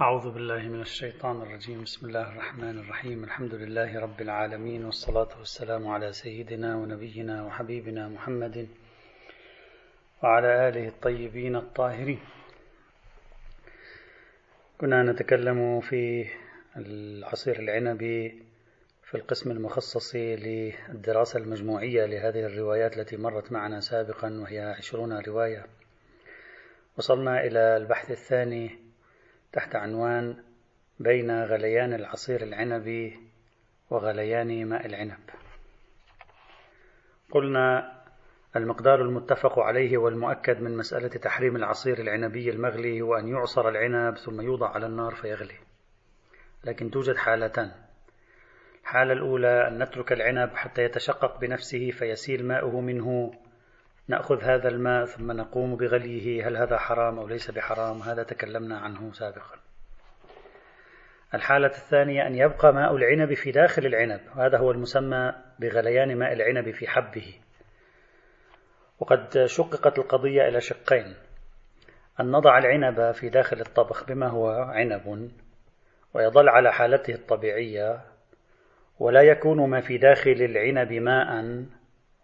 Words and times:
أعوذ 0.00 0.30
بالله 0.30 0.62
من 0.68 0.80
الشيطان 0.80 1.42
الرجيم. 1.42 1.82
بسم 1.82 2.06
الله 2.06 2.32
الرحمن 2.32 2.78
الرحيم. 2.78 3.24
الحمد 3.24 3.54
لله 3.54 4.00
رب 4.00 4.20
العالمين 4.20 4.84
والصلاة 4.84 5.28
والسلام 5.38 5.88
على 5.88 6.12
سيدنا 6.12 6.76
ونبينا 6.76 7.44
وحبيبنا 7.44 8.08
محمد 8.08 8.68
وعلى 10.22 10.68
آله 10.68 10.88
الطيبين 10.88 11.56
الطاهرين. 11.56 12.20
كنا 14.78 15.02
نتكلم 15.02 15.80
في 15.80 16.26
العصير 16.76 17.58
العنبي 17.58 18.42
في 19.02 19.14
القسم 19.14 19.50
المخصص 19.50 20.14
للدراسة 20.16 21.38
المجموعية 21.38 22.06
لهذه 22.06 22.46
الروايات 22.46 22.98
التي 22.98 23.16
مرت 23.16 23.52
معنا 23.52 23.80
سابقا 23.80 24.40
وهي 24.40 24.60
عشرون 24.60 25.18
رواية. 25.20 25.66
وصلنا 26.98 27.40
إلى 27.40 27.76
البحث 27.76 28.10
الثاني 28.10 28.85
تحت 29.52 29.76
عنوان 29.76 30.36
بين 31.00 31.44
غليان 31.44 31.94
العصير 31.94 32.42
العنبي 32.42 33.20
وغليان 33.90 34.66
ماء 34.66 34.86
العنب. 34.86 35.30
قلنا 37.30 37.96
المقدار 38.56 39.02
المتفق 39.02 39.58
عليه 39.58 39.98
والمؤكد 39.98 40.60
من 40.60 40.76
مسألة 40.76 41.08
تحريم 41.08 41.56
العصير 41.56 41.98
العنبي 41.98 42.50
المغلي 42.50 43.00
هو 43.00 43.14
أن 43.14 43.28
يعصر 43.28 43.68
العنب 43.68 44.16
ثم 44.16 44.40
يوضع 44.40 44.68
على 44.68 44.86
النار 44.86 45.14
فيغلي. 45.14 45.58
لكن 46.64 46.90
توجد 46.90 47.16
حالتان. 47.16 47.72
الحالة 48.82 49.12
الأولى 49.12 49.68
أن 49.68 49.82
نترك 49.82 50.12
العنب 50.12 50.50
حتى 50.54 50.82
يتشقق 50.82 51.40
بنفسه 51.40 51.90
فيسيل 51.90 52.46
ماؤه 52.46 52.80
منه 52.80 53.32
نأخذ 54.08 54.42
هذا 54.42 54.68
الماء 54.68 55.04
ثم 55.04 55.32
نقوم 55.32 55.76
بغليه. 55.76 56.48
هل 56.48 56.56
هذا 56.56 56.78
حرام 56.78 57.18
أو 57.18 57.28
ليس 57.28 57.50
بحرام؟ 57.50 58.02
هذا 58.02 58.22
تكلمنا 58.22 58.78
عنه 58.78 59.12
سابقا. 59.12 59.58
الحالة 61.34 61.66
الثانية 61.66 62.26
أن 62.26 62.34
يبقى 62.34 62.72
ماء 62.72 62.96
العنب 62.96 63.34
في 63.34 63.50
داخل 63.50 63.86
العنب. 63.86 64.20
وهذا 64.36 64.58
هو 64.58 64.70
المسمى 64.70 65.32
بغليان 65.58 66.18
ماء 66.18 66.32
العنب 66.32 66.70
في 66.70 66.86
حبه. 66.86 67.34
وقد 68.98 69.44
شققت 69.46 69.98
القضية 69.98 70.48
إلى 70.48 70.60
شقين. 70.60 71.14
أن 72.20 72.30
نضع 72.30 72.58
العنب 72.58 73.12
في 73.12 73.28
داخل 73.28 73.60
الطبخ 73.60 74.04
بما 74.04 74.28
هو 74.28 74.48
عنب 74.50 75.30
ويظل 76.14 76.48
على 76.48 76.72
حالته 76.72 77.14
الطبيعية 77.14 78.00
ولا 78.98 79.22
يكون 79.22 79.70
ما 79.70 79.80
في 79.80 79.98
داخل 79.98 80.30
العنب 80.30 80.92
ماء 80.92 81.64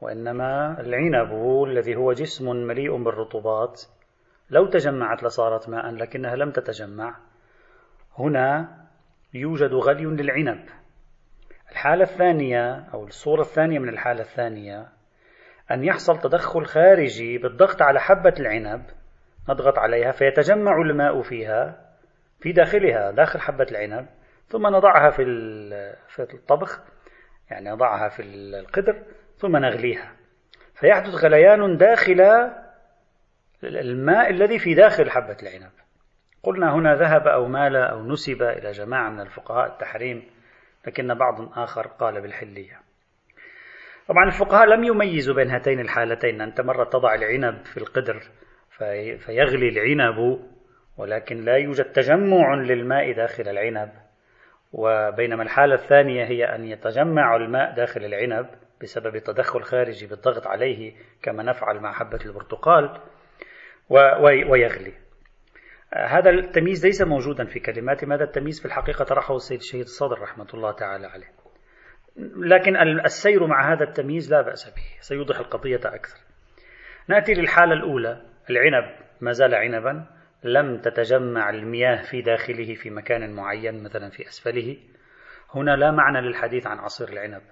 وإنما 0.03 0.81
العنب 0.81 1.33
الذي 1.67 1.97
هو 1.97 2.13
جسم 2.13 2.57
مليء 2.57 3.03
بالرطوبات. 3.05 3.83
لو 4.51 4.67
تجمعت 4.67 5.23
لصارت 5.23 5.69
ماء 5.69 5.91
لكنها 5.91 6.37
لم 6.37 6.51
تتجمع. 6.51 7.17
هنا 8.19 8.69
يوجد 9.35 9.73
غلي 9.73 10.05
للعنب. 10.05 10.65
الحالة 11.71 12.03
الثانية 12.03 12.89
أو 12.95 13.05
الصورة 13.05 13.41
الثانية 13.41 13.79
من 13.79 13.89
الحالة 13.89 14.21
الثانية 14.21 14.89
أن 15.71 15.85
يحصل 15.85 16.19
تدخل 16.19 16.65
خارجي 16.65 17.39
بالضغط 17.39 17.83
على 17.83 18.01
حبة 18.01 18.35
العنب. 18.41 18.83
نضغط 19.49 19.79
عليها 19.79 20.13
فيتجمع 20.13 20.77
الماء 20.77 21.23
فيها 21.23 21.93
في 22.41 22.53
داخلها 22.53 23.11
داخل 23.11 23.41
حبة 23.41 23.67
العنب 23.71 24.07
ثم 24.47 24.67
نضعها 24.67 25.11
في 25.11 26.35
الطبخ 26.35 26.83
يعني 27.51 27.71
نضعها 27.71 28.09
في 28.09 28.23
القدر 28.23 29.03
ثم 29.43 29.57
نغليها. 29.57 30.13
فيحدث 30.75 31.15
غليان 31.15 31.77
داخل 31.77 32.21
الماء 33.65 34.31
الذي 34.31 34.59
في 34.59 34.75
داخل 34.75 35.11
حبة 35.11 35.37
العنب. 35.43 35.73
قلنا 36.43 36.75
هنا 36.75 36.95
ذهب 36.95 37.27
أو 37.27 37.47
مال 37.47 37.77
أو 37.77 38.03
نسب 38.03 38.43
إلى 38.43 38.71
جماعة 38.71 39.11
من 39.11 39.21
الفقهاء 39.21 39.67
التحريم 39.67 40.23
لكن 40.87 41.15
بعض 41.15 41.59
آخر 41.59 41.87
قال 41.87 42.21
بالحلية. 42.21 42.81
طبعا 44.09 44.25
الفقهاء 44.25 44.67
لم 44.67 44.85
يميزوا 44.85 45.35
بين 45.35 45.51
هاتين 45.51 45.81
الحالتين 45.81 46.41
أنت 46.41 46.61
مرة 46.61 46.85
تضع 46.85 47.15
العنب 47.15 47.65
في 47.65 47.77
القدر 47.77 48.23
فيغلي 49.19 49.69
العنب 49.69 50.39
ولكن 50.99 51.37
لا 51.37 51.57
يوجد 51.57 51.85
تجمع 51.85 52.55
للماء 52.55 53.13
داخل 53.13 53.49
العنب 53.49 53.91
وبينما 54.73 55.43
الحالة 55.43 55.75
الثانية 55.75 56.25
هي 56.25 56.45
أن 56.45 56.65
يتجمع 56.65 57.37
الماء 57.37 57.75
داخل 57.75 58.05
العنب 58.05 58.47
بسبب 58.83 59.19
تدخل 59.19 59.63
خارجي 59.63 60.07
بالضغط 60.07 60.47
عليه 60.47 60.95
كما 61.23 61.43
نفعل 61.43 61.81
مع 61.81 61.93
حبة 61.93 62.19
البرتقال 62.27 63.01
ويغلي. 64.51 64.93
هذا 65.95 66.31
التمييز 66.31 66.87
ليس 66.87 67.03
موجودا 67.03 67.45
في 67.45 67.61
كلمات 67.61 68.05
هذا 68.05 68.25
التمييز 68.25 68.61
في 68.61 68.67
الحقيقة 68.67 69.05
طرحه 69.05 69.37
السيد 69.37 69.59
الشهيد 69.59 69.83
الصدر 69.83 70.19
رحمة 70.19 70.47
الله 70.55 70.73
تعالى 70.73 71.07
عليه. 71.07 71.33
لكن 72.37 72.77
السير 73.05 73.47
مع 73.47 73.73
هذا 73.73 73.85
التمييز 73.85 74.33
لا 74.33 74.43
بأس 74.43 74.67
به 74.67 75.01
سيوضح 75.01 75.39
القضية 75.39 75.81
أكثر. 75.85 76.19
نأتي 77.09 77.35
للحالة 77.35 77.73
الأولى 77.73 78.23
العنب. 78.51 78.97
ما 79.21 79.33
زال 79.33 79.55
عنبا 79.55 80.07
لم 80.45 80.81
تتجمع 80.81 81.51
المياه 81.51 82.03
في 82.03 82.23
داخله 82.23 82.75
في 82.75 82.91
مكان 82.91 83.33
معين 83.33 83.83
مثلا 83.83 84.11
في 84.11 84.29
أسفله. 84.29 84.77
هنا 85.55 85.77
لا 85.77 85.91
معنى 85.91 86.21
للحديث 86.21 86.67
عن 86.67 86.79
عصير 86.79 87.09
العنب. 87.09 87.43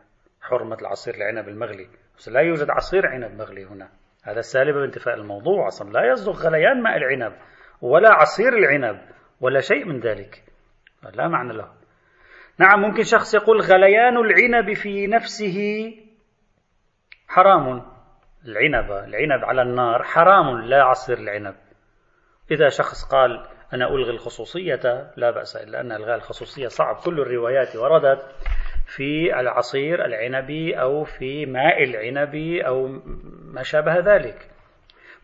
حرمة 0.42 0.76
العصير 0.80 1.14
العنب 1.14 1.48
المغلي. 1.48 1.88
بس 2.18 2.28
لا 2.28 2.40
يوجد 2.40 2.70
عصير 2.70 3.06
عنب 3.06 3.38
مغلي 3.38 3.64
هنا. 3.64 3.88
هذا 4.24 4.40
سالب 4.40 4.74
بانتفاء 4.74 5.14
الموضوع 5.14 5.66
أصلا. 5.66 5.90
لا 5.90 6.12
يصدق 6.12 6.36
غليان 6.36 6.82
ماء 6.82 6.96
العنب 6.96 7.32
ولا 7.80 8.10
عصير 8.10 8.52
العنب 8.52 9.00
ولا 9.40 9.60
شيء 9.60 9.84
من 9.84 10.00
ذلك. 10.00 10.44
لا 11.14 11.28
معنى 11.28 11.52
له. 11.52 11.72
نعم 12.58 12.80
ممكن 12.80 13.02
شخص 13.02 13.34
يقول 13.34 13.60
غليان 13.60 14.16
العنب 14.16 14.72
في 14.72 15.06
نفسه 15.06 15.58
حرام. 17.28 17.82
العنب 18.46 18.90
العنب 18.90 19.44
على 19.44 19.62
النار 19.62 20.02
حرام 20.02 20.60
لا 20.60 20.82
عصير 20.82 21.18
العنب. 21.18 21.54
إذا 22.50 22.68
شخص 22.68 23.04
قال 23.04 23.46
أنا 23.72 23.88
ألغي 23.88 24.10
الخصوصية 24.10 25.12
لا 25.16 25.30
بأس 25.30 25.56
إلا 25.56 25.80
أن 25.80 25.92
إلغاء 25.92 26.16
الخصوصية. 26.16 26.68
صعب 26.68 26.96
كل 27.04 27.20
الروايات 27.20 27.76
وردت. 27.76 28.34
في 28.96 29.40
العصير 29.40 30.04
العنبي 30.04 30.74
أو 30.74 31.04
في 31.04 31.46
ماء 31.46 31.84
العنبي 31.84 32.66
أو 32.66 32.88
ما 33.44 33.62
شابه 33.62 33.98
ذلك. 33.98 34.36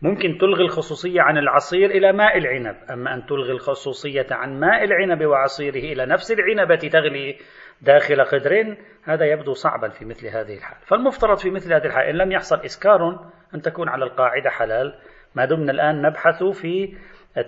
ممكن 0.01 0.37
تلغي 0.37 0.63
الخصوصية 0.63 1.21
عن 1.21 1.37
العصير 1.37 1.89
إلى 1.89 2.13
ماء 2.13 2.37
العنب 2.37 2.75
أما 2.91 3.13
أن 3.13 3.25
تلغي 3.25 3.51
الخصوصية 3.51 4.27
عن 4.31 4.59
ماء 4.59 4.83
العنب 4.83 5.25
وعصيره 5.25 5.93
إلى 5.93 6.05
نفس 6.05 6.31
العنبة 6.31 6.75
تغلي 6.75 7.37
داخل 7.81 8.21
قدر 8.21 8.77
هذا 9.03 9.25
يبدو 9.25 9.53
صعبا 9.53 9.89
في 9.89 10.05
مثل 10.05 10.27
هذه 10.27 10.57
الحال. 10.57 10.77
فالمفترض 10.85 11.37
في 11.37 11.49
مثل 11.49 11.73
هذه 11.73 11.85
الحال 11.85 12.05
إن 12.05 12.15
لم 12.15 12.31
يحصل 12.31 12.65
إسكار 12.65 13.29
أن 13.55 13.61
تكون 13.61 13.89
على 13.89 14.05
القاعدة 14.05 14.49
حلال. 14.49 14.99
ما 15.35 15.45
دمنا 15.45 15.71
الآن 15.71 16.01
نبحث 16.01 16.43
في 16.43 16.97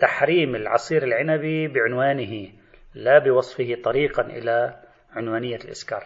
تحريم 0.02 0.56
العصير 0.56 1.04
العنبي 1.04 1.68
بعنوانه 1.68 2.48
لا 2.96 3.20
بوصفه 3.20 3.78
طريقا 3.84 4.22
إلى 4.22 4.76
عنوانية 5.16 5.56
الإسكار. 5.56 6.04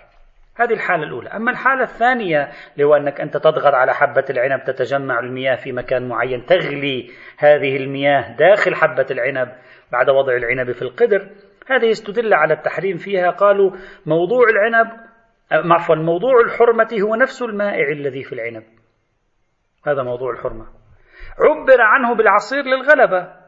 هذه 0.56 0.74
الحالة 0.74 1.04
الأولى. 1.04 1.30
أما 1.30 1.52
الحالة 1.52 1.84
الثانية 1.84 2.52
لو 2.78 2.96
أنك 2.96 3.22
أنت 3.22 3.38
تضغط 3.38 3.74
على 3.74 3.94
حبة 3.94 4.26
العنب 4.30 4.64
تتجمع 4.64 5.20
المياه 5.20 5.56
في 5.56 5.72
مكان 5.72 6.08
معين 6.08 6.46
تغلي 6.46 7.12
هذه 7.38 7.78
المياه 7.78 8.36
داخل 8.38 8.76
حبة 8.76 9.06
العنب 9.12 9.52
بعد 9.92 10.10
وضع 10.10 10.34
العنب 10.34 10.72
في 10.72 10.82
القدر 10.82 11.30
هذه 11.68 11.86
يستدل 11.86 12.34
على 12.34 12.54
التحريم 12.54 12.98
فيها. 12.98 13.30
قالوا 13.30 13.72
موضوع 14.06 14.50
العنب 14.50 14.88
عفوا 15.52 15.96
موضوع 15.96 16.42
الحرمة 16.46 16.90
هو 17.02 17.16
نفس 17.16 17.42
المائع 17.42 17.92
الذي 17.92 18.24
في 18.24 18.34
العنب. 18.34 18.64
هذا 19.88 20.04
موضوع 20.04 20.32
الحرمة. 20.32 20.66
عبر 21.40 21.82
عنه 21.82 22.16
بالعصير 22.16 22.64
للغلبة 22.64 23.44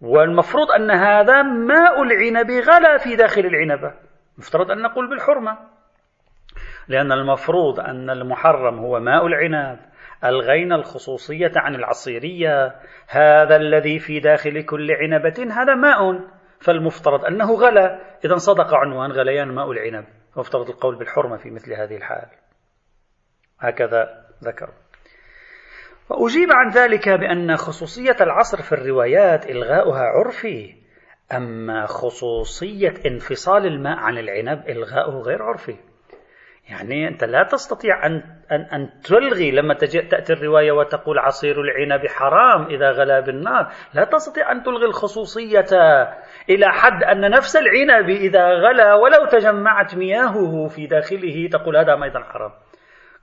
والمفروض 0.00 0.70
أن 0.70 0.90
هذا 0.90 1.42
ماء 1.42 2.02
العنب 2.02 2.50
غلا 2.50 2.98
في 2.98 3.16
داخل 3.16 3.40
العنبة 3.40 3.94
مفترض 4.38 4.70
أن 4.70 4.82
نقول 4.82 5.10
بالحرمة. 5.10 5.58
لأن 6.88 7.12
المفروض 7.12 7.80
أن 7.80 8.10
المحرم 8.10 8.78
هو 8.78 9.00
ماء 9.00 9.26
العنب 9.26 9.78
ألغينا 10.24 10.74
الخصوصية 10.74 11.52
عن 11.56 11.74
العصيرية. 11.74 12.74
هذا 13.08 13.56
الذي 13.56 13.98
في 13.98 14.20
داخل 14.20 14.62
كل 14.62 14.92
عنبة 14.92 15.46
هذا 15.50 15.74
ماء. 15.74 16.20
فالمفترض 16.60 17.24
أنه 17.24 17.54
غلا. 17.54 18.00
إذا 18.24 18.36
صدق 18.36 18.74
عنوان 18.74 19.12
غليان 19.12 19.48
ماء 19.48 19.72
العنب. 19.72 20.04
مفترض 20.36 20.68
القول 20.68 20.98
بالحرمة 20.98 21.36
في 21.36 21.50
مثل 21.50 21.72
هذه 21.72 21.96
الحال. 21.96 22.28
هكذا 23.60 24.24
ذكر. 24.44 24.70
وأجيب 26.10 26.48
عن 26.52 26.70
ذلك 26.70 27.08
بأن 27.08 27.56
خصوصية 27.56 28.16
العصر 28.20 28.62
في 28.62 28.72
الروايات 28.72 29.50
إلغاؤها 29.50 30.02
عرفي. 30.02 30.81
أما 31.36 31.86
خصوصية 31.86 32.94
انفصال 33.06 33.66
الماء 33.66 33.98
عن 33.98 34.18
العنب 34.18 34.68
إلغاؤه 34.68 35.22
غير 35.22 35.42
عرفي. 35.42 35.76
يعني 36.70 37.08
أنت 37.08 37.24
لا 37.24 37.42
تستطيع 37.42 38.06
أن, 38.06 38.12
أن, 38.52 38.60
أن 38.60 39.00
تلغي 39.04 39.50
لما 39.50 39.74
تأتي 39.74 40.32
الرواية 40.32 40.72
وتقول 40.72 41.18
عصير 41.18 41.60
العنب 41.60 42.06
حرام 42.06 42.66
إذا 42.66 42.90
غلا 42.90 43.20
بالنار. 43.20 43.72
لا 43.94 44.04
تستطيع 44.04 44.52
أن 44.52 44.62
تلغي 44.62 44.86
الخصوصية 44.86 45.66
إلى 46.50 46.66
حد 46.66 47.04
أن 47.04 47.30
نفس 47.30 47.56
العنب 47.56 48.08
إذا 48.08 48.48
غلا 48.48 48.94
ولو 48.94 49.26
تجمعت 49.26 49.94
مياهه 49.94 50.68
في 50.68 50.86
داخله 50.86 51.48
تقول 51.52 51.76
هذا 51.76 52.02
أيضا 52.04 52.20
حرام. 52.20 52.50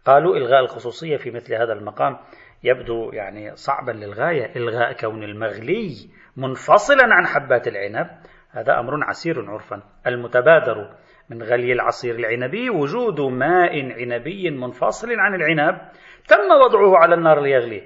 قالوا 0.06 0.36
إلغاء 0.36 0.60
الخصوصية 0.60 1.18
في 1.18 1.32
مثل 1.32 1.54
هذا 1.54 1.74
المقام. 1.74 2.18
يبدو 2.64 3.12
يعني 3.14 3.56
صعبا 3.56 3.92
للغاية. 3.92 4.56
إلغاء 4.56 4.94
كون 4.94 5.24
المغلي 5.24 6.10
منفصلا 6.38 7.04
عن 7.04 7.28
حبات 7.28 7.68
العنب. 7.68 8.08
هذا 8.52 8.80
أمر 8.80 9.04
عسير 9.04 9.52
عرفا. 9.52 9.82
المتبادر 10.08 10.96
من 11.30 11.44
غلي 11.44 11.74
العصير 11.74 12.16
العنبي 12.16 12.70
وجود 12.70 13.22
ماء 13.22 13.92
عنبي 13.92 14.50
منفصل 14.50 15.08
عن 15.20 15.36
العنب 15.36 15.82
تم 16.28 16.52
وضعه 16.66 16.98
على 16.98 17.16
النار 17.16 17.42
ليغلي. 17.42 17.82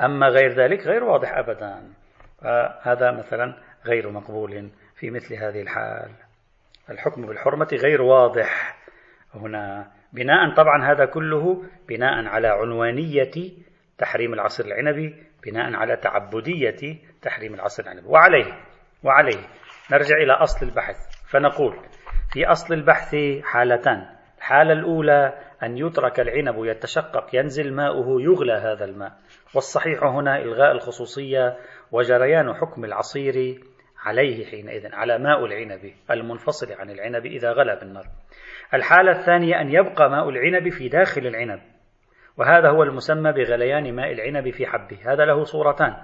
أما 0.00 0.28
غير 0.28 0.52
ذلك 0.52 0.86
غير 0.86 1.04
واضح 1.04 1.38
أبدا. 1.38 1.92
هذا 2.82 3.10
مثلا 3.10 3.54
غير 3.86 4.10
مقبول 4.10 4.70
في 4.94 5.10
مثل 5.10 5.34
هذه 5.34 5.62
الحال. 5.62 6.10
الحكم 6.90 7.26
بالحرمة 7.26 7.68
غير 7.72 8.02
واضح. 8.02 8.78
هنا 9.34 9.90
بناء 10.12 10.54
طبعا 10.54 10.92
هذا 10.92 11.04
كله 11.04 11.64
بناء 11.88 12.26
على 12.26 12.48
عنوانية 12.48 13.30
تحريم 13.98 14.34
العصير 14.34 14.66
العنبي 14.66 15.14
بناء 15.46 15.74
على 15.74 15.96
تعبدية 15.96 16.98
تحريم 17.22 17.54
العصير 17.54 17.84
العنبي. 17.84 18.08
وعليه 18.08 18.52
وعليه. 19.04 19.46
نرجع 19.92 20.16
إلى 20.16 20.32
أصل 20.32 20.66
البحث. 20.66 20.96
فنقول 21.30 21.76
في 22.32 22.46
أصل 22.46 22.74
البحث 22.74 23.16
حالتان. 23.42 24.06
الحالة 24.38 24.72
الأولى 24.72 25.38
أن 25.62 25.78
يترك 25.78 26.20
العنب 26.20 26.64
يتشقق 26.64 27.34
ينزل 27.34 27.74
ماؤه 27.74 28.22
يغلى 28.22 28.52
هذا 28.52 28.84
الماء. 28.84 29.12
والصحيح 29.54 30.02
هنا 30.04 30.38
إلغاء 30.42 30.72
الخصوصية 30.72 31.56
وجريان 31.92 32.54
حكم 32.54 32.84
العصير 32.84 33.60
عليه 34.04 34.46
حينئذ 34.46 34.94
على 34.94 35.18
ماء 35.18 35.44
العنب 35.44 35.92
المنفصل 36.10 36.72
عن 36.72 36.90
العنب 36.90 37.26
إذا 37.26 37.52
غلى 37.52 37.78
بالنار. 37.80 38.04
الحالة 38.74 39.12
الثانية 39.12 39.60
أن 39.60 39.70
يبقى 39.70 40.10
ماء 40.10 40.28
العنب 40.28 40.68
في 40.68 40.88
داخل 40.88 41.26
العنب. 41.26 41.60
وهذا 42.38 42.68
هو 42.68 42.82
المسمى 42.82 43.32
بغليان 43.32 43.94
ماء 43.94 44.12
العنب 44.12 44.50
في 44.50 44.66
حبه. 44.66 44.98
هذا 45.12 45.24
له 45.24 45.44
صورتان. 45.44 45.96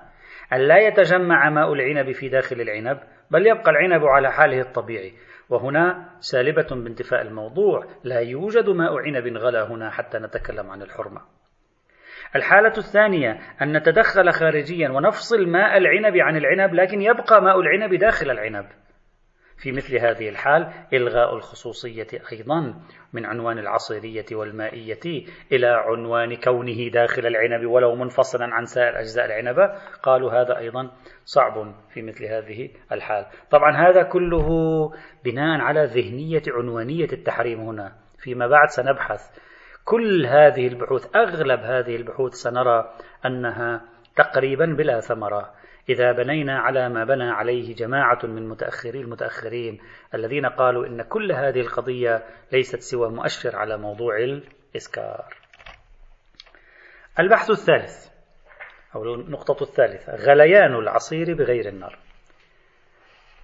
أن 0.53 0.59
لا 0.61 0.79
يتجمع 0.79 1.51
ماء 1.51 1.73
العنب 1.73 2.13
في 2.13 2.29
داخل 2.29 2.61
العنب 2.61 3.01
بل 3.31 3.47
يبقى 3.47 3.71
العنب 3.71 4.05
على 4.05 4.33
حاله 4.33 4.61
الطبيعي. 4.61 5.13
وهنا 5.51 6.09
سالبة 6.19 6.67
بانتفاء 6.71 7.23
الموضوع. 7.23 7.87
لا 8.05 8.21
يوجد 8.21 8.69
ماء 8.69 8.99
عنب 8.99 9.37
غلا 9.37 9.69
هنا 9.69 9.91
حتى 9.91 10.19
نتكلم 10.19 10.71
عن 10.71 10.83
الحرمة. 10.83 11.21
الحالة 12.37 12.73
الثانية 12.79 13.39
أن 13.63 13.77
نتدخل 13.77 14.31
خارجيا 14.33 14.89
ونفصل 14.89 15.47
ماء 15.49 15.77
العنب 15.77 16.17
عن 16.17 16.37
العنب 16.37 16.75
لكن 16.75 17.03
يبقى 17.03 17.43
ماء 17.43 17.61
العنب 17.61 17.95
داخل 17.95 18.31
العنب. 18.31 18.67
في 19.57 19.73
مثل 19.73 19.97
هذه 19.97 20.29
الحال 20.29 20.73
إلغاء 20.93 21.35
الخصوصية 21.35 22.07
أيضا 22.33 22.75
من 23.13 23.27
عنوان 23.27 23.59
العصيرية 23.59 24.25
والمائية 24.33 25.25
إلى 25.53 25.67
عنوان 25.67 26.37
كونه 26.37 26.89
داخل 26.93 27.27
العنب 27.27 27.67
ولو 27.67 27.95
منفصلا 27.95 28.55
عن 28.55 28.65
سائر 28.65 29.01
أجزاء 29.01 29.27
العنبة 29.27 29.73
قالوا 30.03 30.33
هذا 30.33 30.59
أيضا 30.59 30.91
صعب 31.25 31.75
في 31.91 32.03
مثل 32.03 32.25
هذه 32.25 32.71
الحال. 32.93 33.27
طبعا 33.51 33.89
هذا 33.89 34.03
كله 34.03 34.49
بناء 35.25 35.61
على 35.61 35.85
ذهنية 35.85 36.43
عنوانية 36.49 37.09
التحريم 37.13 37.61
هنا. 37.61 37.93
فيما 38.19 38.47
بعد 38.47 38.69
سنبحث. 38.69 39.21
كل 39.85 40.27
هذه 40.27 40.67
البحوث 40.67 41.17
أغلب 41.17 41.61
هذه 41.61 41.97
البحوث 41.97 42.33
سنرى 42.33 42.95
أنها 43.27 43.85
تقريبا 44.17 44.67
بلا 44.67 45.01
ثمرة. 45.01 45.51
إذا 45.89 46.13
بنينا 46.13 46.59
على 46.59 46.89
ما 46.89 47.05
بنى 47.05 47.31
عليه 47.31 47.75
جماعة 47.75 48.19
من 48.23 48.49
متأخري 48.49 49.01
المتأخرين 49.01 49.81
الذين 50.15 50.47
قالوا 50.47 50.87
إن 50.87 51.03
كل 51.03 51.33
هذه 51.33 51.61
القضية 51.61 52.25
ليست 52.53 52.79
سوى 52.79 53.11
مؤشر 53.11 53.57
على 53.57 53.77
موضوع 53.77 54.17
الإسكار. 54.17 55.35
البحث 57.19 57.51
الثالث 57.51 58.09
أو 58.95 59.15
النقطة 59.15 59.63
الثالثة 59.63 60.17
غليان 60.17 60.75
العصير 60.75 61.35
بغير 61.35 61.69
النار. 61.69 61.99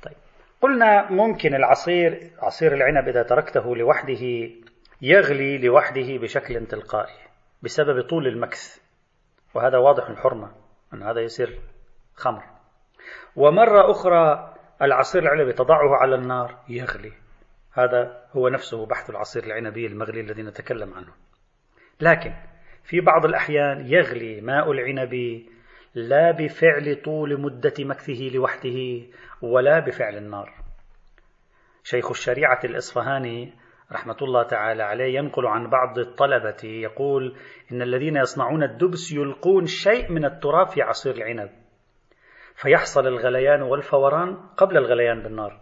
طيب 0.03 0.17
قلنا 0.61 1.11
ممكن 1.11 1.55
العصير 1.55 2.31
عصير 2.39 2.75
العنب 2.75 3.09
إذا 3.09 3.23
تركته 3.23 3.77
لوحده 3.77 4.51
يغلي 5.03 5.59
لوحده 5.59 6.19
بشكل 6.19 6.67
تلقائي 6.67 7.15
بسبب 7.63 8.03
طول 8.03 8.27
المكث 8.27 8.81
وهذا 9.55 9.79
واضح 9.79 10.09
الحرمة 10.09 10.53
أن 10.95 11.03
هذا 11.03 11.21
يصير 11.21 11.61
خمر. 12.21 12.43
ومرة 13.37 13.91
أخرى 13.91 14.55
العصير 14.83 15.23
العنبي 15.23 15.53
تضعه 15.53 15.97
على 15.97 16.15
النار 16.15 16.59
يغلي. 16.69 17.13
هذا 17.73 18.25
هو 18.33 18.49
نفسه 18.49 18.87
بحث 18.87 19.11
العصير 19.11 19.45
العنبي 19.45 19.87
المغلي 19.87 20.21
الذي 20.21 20.43
نتكلم 20.43 20.95
عنه. 20.95 21.13
لكن 22.01 22.33
في 22.85 23.01
بعض 23.01 23.25
الأحيان 23.25 23.87
يغلي 23.87 24.41
ماء 24.41 24.73
العنب 24.73 25.43
لا 25.95 26.31
بفعل 26.31 27.03
طول 27.05 27.41
مدة 27.41 27.75
مكثه 27.81 28.31
لوحده 28.35 29.07
ولا 29.43 29.79
بفعل 29.79 30.17
النار. 30.17 30.55
شيخ 31.85 32.11
الشريعة 32.11 32.61
الإصفهاني 32.65 33.53
رحمة 33.93 34.17
الله 34.23 34.43
تعالى 34.43 34.83
عليه 34.83 35.19
ينقل 35.19 35.47
عن 35.47 35.71
بعض 35.71 35.99
الطلبة 35.99 36.65
يقول 36.65 37.37
إن 37.73 37.83
الذين 37.83 38.17
يصنعون 38.17 38.63
الدبس 38.63 39.13
يلقون 39.13 39.67
شيء 39.67 40.13
من 40.13 40.25
التراب 40.25 40.69
في 40.69 40.83
عصير 40.83 41.15
العنب. 41.15 41.51
فيحصل 42.61 43.07
الغليان 43.07 43.63
والفوران 43.63 44.37
قبل 44.57 44.77
الغليان 44.77 45.23
بالنار. 45.23 45.61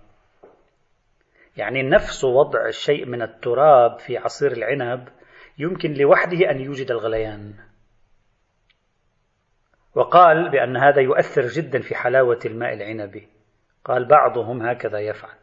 يعني 1.56 1.82
نفس 1.82 2.24
وضع 2.24 2.66
الشيء 2.66 3.06
من 3.06 3.22
التراب 3.22 3.98
في 3.98 4.18
عصير 4.18 4.52
العنب 4.52 5.08
يمكن 5.58 5.92
لوحده 5.92 6.50
أن 6.50 6.60
يوجد 6.60 6.90
الغليان. 6.90 7.54
وقال 9.94 10.50
بأن 10.50 10.76
هذا 10.76 11.00
يؤثر 11.00 11.46
جدا 11.46 11.80
في 11.80 11.94
حلاوة 11.94 12.38
الماء 12.44 12.74
العنبي. 12.74 13.28
قال 13.84 14.08
بعضهم 14.08 14.62
هكذا 14.62 14.98
يفعل. 14.98 15.36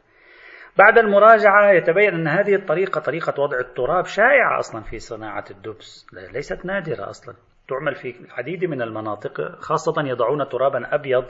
بعد 0.78 0.98
المراجعة 0.98 1.72
يتبين 1.72 2.14
أن 2.14 2.28
هذه 2.28 2.56
الطريقة 2.56 3.02
طريقة 3.02 3.42
وضع 3.42 3.60
التراب 3.60 4.06
شائعة 4.06 4.60
أصلا 4.60 4.82
في 4.82 5.00
صناعة 5.00 5.46
الدبس. 5.52 6.08
ليست 6.14 6.66
نادرة 6.66 7.10
أصلا. 7.10 7.36
تعمل 7.68 7.96
في 7.96 8.16
العديد 8.26 8.66
من 8.66 8.82
المناطق 8.82 9.60
خاصة 9.60 9.94
يضعون 9.98 10.50
ترابا 10.50 10.96
أبيض 10.96 11.26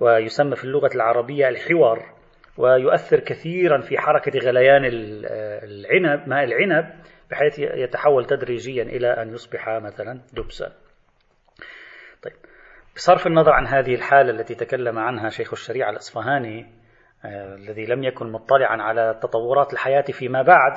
ويسمى 0.00 0.56
في 0.56 0.64
اللغة 0.64 0.90
العربية 0.94 1.48
الحور 1.48 1.98
ويؤثر 2.58 3.20
كثيرا 3.20 3.80
في 3.80 3.98
حركة 3.98 4.38
غليان 4.38 4.82
العنب 4.84 6.28
ماء 6.28 6.44
العنب 6.44 6.86
بحيث 7.30 7.58
يتحول 7.58 8.24
تدريجيا 8.24 8.82
إلى 8.82 9.08
أن 9.08 9.34
يصبح 9.34 9.68
مثلا 9.68 10.20
دبسا. 10.32 10.72
طيب 12.22 12.32
بصرف 12.96 13.26
النظر 13.26 13.52
عن 13.52 13.66
هذه 13.66 13.94
الحالة 13.94 14.30
التي 14.30 14.54
تكلم 14.54 14.98
عنها 14.98 15.28
شيخ 15.28 15.52
الشريعة 15.52 15.90
الأصفهاني 15.90 16.66
آه، 17.24 17.54
الذي 17.54 17.86
لم 17.86 18.04
يكن 18.04 18.32
مطلعا 18.32 18.82
على 18.82 19.18
تطورات 19.22 19.72
الحياة 19.72 20.04
فيما 20.12 20.42
بعد 20.42 20.72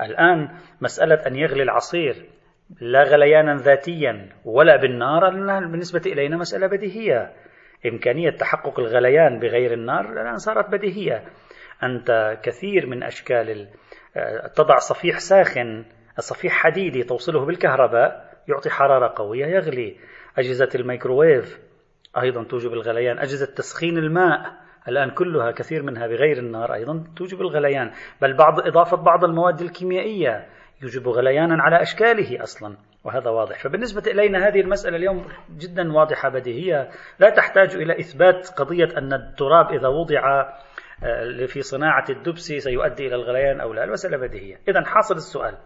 الآن 0.00 0.58
مسألة 0.80 1.26
أن 1.26 1.36
يغلي 1.36 1.62
العصير. 1.62 2.37
لا 2.80 3.02
غليانا 3.02 3.56
ذاتيا 3.56 4.28
ولا 4.44 4.76
بالنار 4.76 5.30
بالنسبة 5.60 6.02
إلينا 6.06 6.36
مسألة 6.36 6.66
بديهية. 6.66 7.32
إمكانية 7.86 8.30
تحقق 8.30 8.80
الغليان 8.80 9.38
بغير 9.38 9.72
النار 9.72 10.12
الآن 10.12 10.36
صارت 10.36 10.70
بديهية. 10.70 11.24
أنت 11.82 12.38
كثير 12.42 12.86
من 12.86 13.02
أشكال 13.02 13.68
تضع 14.56 14.76
صفيح 14.76 15.18
ساخن 15.18 15.84
صفيح 16.18 16.52
حديدي 16.52 17.02
توصله 17.02 17.46
بالكهرباء 17.46 18.34
يعطي 18.48 18.70
حرارة 18.70 19.12
قوية 19.16 19.46
يغلي. 19.46 19.96
أجهزة 20.38 20.68
الميكروويف 20.74 21.58
أيضا 22.22 22.44
توجب 22.44 22.72
الغليان. 22.72 23.18
أجهزة 23.18 23.54
تسخين 23.54 23.98
الماء 23.98 24.40
الآن 24.88 25.10
كلها 25.10 25.50
كثير 25.50 25.82
منها 25.82 26.06
بغير 26.06 26.38
النار 26.38 26.74
أيضا 26.74 27.04
توجب 27.16 27.40
الغليان. 27.40 27.90
بل 28.22 28.36
بعض 28.36 28.60
إضافة 28.66 28.96
بعض 28.96 29.24
المواد 29.24 29.60
الكيميائية 29.60 30.46
يوجب 30.82 31.08
غليانا 31.08 31.62
على 31.62 31.82
أشكاله 31.82 32.42
أصلا 32.42 32.76
وهذا 33.04 33.30
واضح. 33.30 33.58
فبالنسبة 33.58 34.10
إلينا 34.10 34.48
هذه 34.48 34.60
المسألة 34.60 34.96
اليوم 34.96 35.26
جدا 35.50 35.92
واضحة 35.92 36.28
بديهية. 36.28 36.90
لا 37.18 37.30
تحتاج 37.30 37.74
إلى 37.76 37.98
إثبات 37.98 38.48
قضية 38.48 38.98
أن 38.98 39.12
التراب 39.12 39.72
إذا 39.72 39.88
وضع 39.88 40.52
آه، 41.04 41.46
في 41.46 41.62
صناعة 41.62 42.04
الدبس 42.10 42.52
سيؤدي 42.52 43.06
إلى 43.06 43.14
الغليان 43.14 43.60
أو 43.60 43.72
لا. 43.72 43.84
المسألة 43.84 44.16
بديهية. 44.16 44.56
إذا 44.68 44.84
حاصل 44.84 45.14
السؤال. 45.14 45.58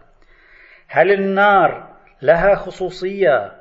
هل 0.87 1.11
النار 1.11 1.93
لها 2.21 2.55
خصوصية 2.55 3.51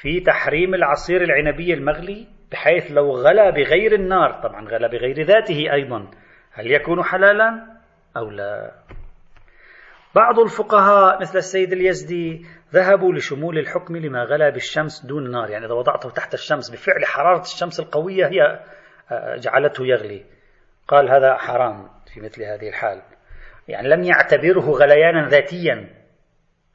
في 0.00 0.20
تحريم 0.20 0.74
العصير 0.74 1.22
العنبي 1.22 1.74
المغلي؟ 1.74 2.26
بحيث 2.52 2.90
لو 2.90 3.10
غلى 3.10 3.52
بغير 3.52 3.94
النار 3.94 4.32
طبعا 4.42 4.68
غلى 4.68 4.88
بغير 4.88 5.22
ذاته 5.22 5.72
أيضا 5.72 6.10
هل 6.52 6.70
يكون 6.70 7.04
حلالا 7.04 7.66
أو 8.16 8.30
لا؟ 8.30 8.72
بعض 10.14 10.38
الفقهاء 10.38 11.20
مثل 11.20 11.38
السيد 11.38 11.72
اليزدي 11.72 12.46
ذهبوا 12.72 13.12
لشمول 13.12 13.58
الحكم 13.58 13.96
لما 13.96 14.22
غلا 14.22 14.50
بالشمس 14.50 15.06
دون 15.06 15.26
النار 15.26 15.50
يعني 15.50 15.66
إذا 15.66 15.74
وضعته 15.74 16.10
تحت 16.10 16.34
الشمس 16.34 16.70
بفعل 16.70 17.04
حرارة 17.04 17.40
الشمس 17.40 17.80
القوية 17.80 18.26
هي 18.26 18.60
آه، 19.10 19.36
جعلته 19.36 19.86
يغلي. 19.86 20.24
قال 20.88 21.10
هذا 21.10 21.34
حرام 21.34 21.88
في 22.14 22.20
مثل 22.20 22.42
هذه 22.42 22.68
الحال. 22.68 23.02
يعني 23.68 23.88
لم 23.88 24.02
يعتبره 24.02 24.70
غليانا 24.70 25.28
ذاتيا 25.28 25.88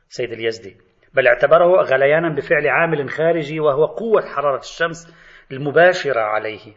سيد 0.10 0.32
اليزدي 0.32 0.78
بل 1.14 1.28
اعتبره 1.28 1.82
غليانا 1.82 2.36
بفعل 2.36 2.68
عامل 2.68 3.10
خارجي 3.10 3.60
وهو 3.60 3.86
قوة 3.86 4.22
حرارة 4.22 4.60
الشمس 4.60 5.14
المباشرة 5.52 6.22
عليه. 6.22 6.74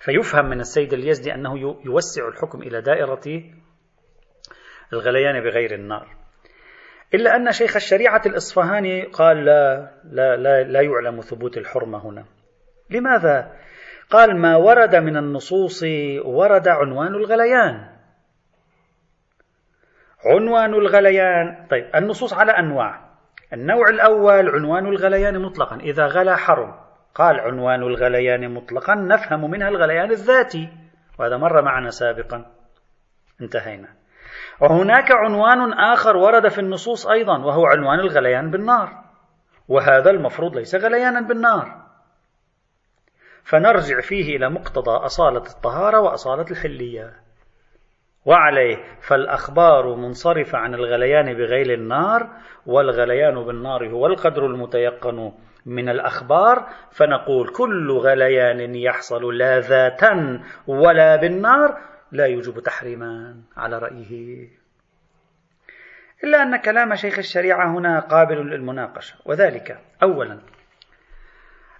فيفهم 0.00 0.44
من 0.44 0.60
السيد 0.60 0.92
اليزدي 0.92 1.34
أنه 1.34 1.58
يوسع 1.84 2.28
الحكم 2.28 2.62
إلى 2.62 2.80
دائرة 2.80 3.42
الغليان 4.92 5.40
بغير 5.40 5.74
النار. 5.74 6.06
إلا 7.14 7.36
أن 7.36 7.52
شيخ 7.52 7.76
الشريعة 7.76 8.22
الإصفهاني 8.26 9.02
قال 9.02 9.44
لا, 9.44 9.90
لا, 10.04 10.36
لا, 10.36 10.62
لا 10.62 10.80
يعلم 10.80 11.20
ثبوت 11.20 11.56
الحرمة 11.58 12.06
هنا. 12.06 12.24
لماذا؟ 12.90 13.52
قال 14.10 14.36
ما 14.36 14.56
ورد 14.56 14.96
من 14.96 15.16
النصوص 15.16 15.84
ورد 16.24 16.68
عنوان 16.68 17.14
الغليان. 17.14 17.96
عنوان 20.24 20.74
الغليان 20.74 21.66
طيب 21.70 21.90
النصوص 21.94 22.32
على 22.32 22.52
أنواع. 22.52 23.06
النوع 23.52 23.88
الأول 23.88 24.48
عنوان 24.48 24.86
الغليان 24.86 25.42
مطلقا. 25.42 25.76
إذا 25.76 26.06
غلا 26.06 26.36
حرم 26.36 26.74
قال 27.14 27.40
عنوان 27.40 27.82
الغليان 27.82 28.54
مطلقا 28.54 28.94
نفهم 28.94 29.50
منها 29.50 29.68
الغليان 29.68 30.10
الذاتي. 30.10 30.68
وهذا 31.18 31.36
مر 31.36 31.62
معنا 31.62 31.90
سابقا. 31.90 32.46
انتهينا. 33.40 33.88
وهناك 34.60 35.12
عنوان 35.12 35.72
آخر 35.72 36.16
ورد 36.16 36.48
في 36.48 36.58
النصوص 36.58 37.06
أيضا 37.06 37.38
وهو 37.38 37.66
عنوان 37.66 38.00
الغليان 38.00 38.50
بالنار. 38.50 38.88
وهذا 39.68 40.10
المفروض 40.10 40.56
ليس 40.56 40.74
غليانا 40.74 41.20
بالنار. 41.20 41.86
فنرجع 43.44 44.00
فيه 44.00 44.36
إلى 44.36 44.50
مقتضى 44.50 44.90
أصالة 44.90 45.42
الطهارة 45.56 46.00
وأصالة 46.00 46.46
الحلية. 46.50 47.12
وعليه 48.24 48.76
فالأخبار 49.00 49.94
منصرفة 49.94 50.58
عن 50.58 50.74
الغليان 50.74 51.34
بغير 51.34 51.74
النار 51.74 52.28
والغليان 52.66 53.44
بالنار 53.44 53.88
هو 53.88 54.06
القدر 54.06 54.46
المتيقن 54.46 55.32
من 55.66 55.88
الأخبار. 55.88 56.66
فنقول 56.90 57.48
كل 57.48 57.92
غليان 57.92 58.74
يحصل 58.74 59.36
لا 59.36 59.60
ذاتا 59.60 60.40
ولا 60.66 61.16
بالنار. 61.16 61.78
لا 62.16 62.26
يوجب 62.26 62.60
تحريما 62.60 63.42
على 63.56 63.78
رأيه. 63.78 64.48
إلا 66.24 66.42
أن 66.42 66.56
كلام 66.56 66.94
شيخ 66.94 67.18
الشريعة 67.18 67.78
هنا 67.78 68.00
قابل 68.00 68.36
للمناقشة. 68.36 69.14
وذلك 69.24 69.78
أولا. 70.02 70.40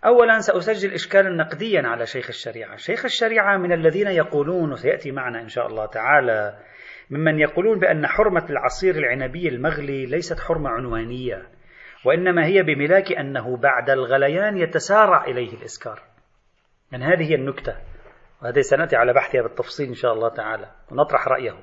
أولا 0.04 0.40
سأسجل 0.40 0.92
إشكالا 0.92 1.28
نقديا 1.28 1.82
على 1.82 2.06
شيخ 2.06 2.28
الشريعة. 2.28 2.76
شيخ 2.76 3.04
الشريعة 3.04 3.56
من 3.56 3.72
الذين 3.72 4.06
يقولون 4.06 4.72
وسيأتي 4.72 5.12
معنا 5.12 5.40
إن 5.40 5.48
شاء 5.48 5.66
الله 5.66 5.86
تعالى 5.86 6.58
ممن 7.10 7.38
يقولون 7.38 7.78
بأن 7.78 8.06
حرمة 8.06 8.46
العصير 8.50 8.96
العنبي 8.96 9.48
المغلي 9.48 10.06
ليست 10.06 10.40
حرمة 10.40 10.70
عنوانية 10.70 11.42
وإنما 12.04 12.46
هي 12.46 12.62
بملاك 12.62 13.12
أنه 13.12 13.56
بعد 13.56 13.90
الغليان 13.90 14.56
يتسارع 14.56 15.24
إليه 15.24 15.54
الإسكار. 15.54 16.02
يعني 16.92 17.04
هذه 17.04 17.34
النكتة. 17.34 17.76
وهذه 18.42 18.60
سنأتي 18.60 18.96
على 18.96 19.12
بحثها 19.12 19.42
بالتفصيل 19.42 19.88
إن 19.88 19.94
شاء 19.94 20.12
الله 20.12 20.28
تعالى 20.28 20.70
ونطرح 20.90 21.28
رأيه. 21.28 21.54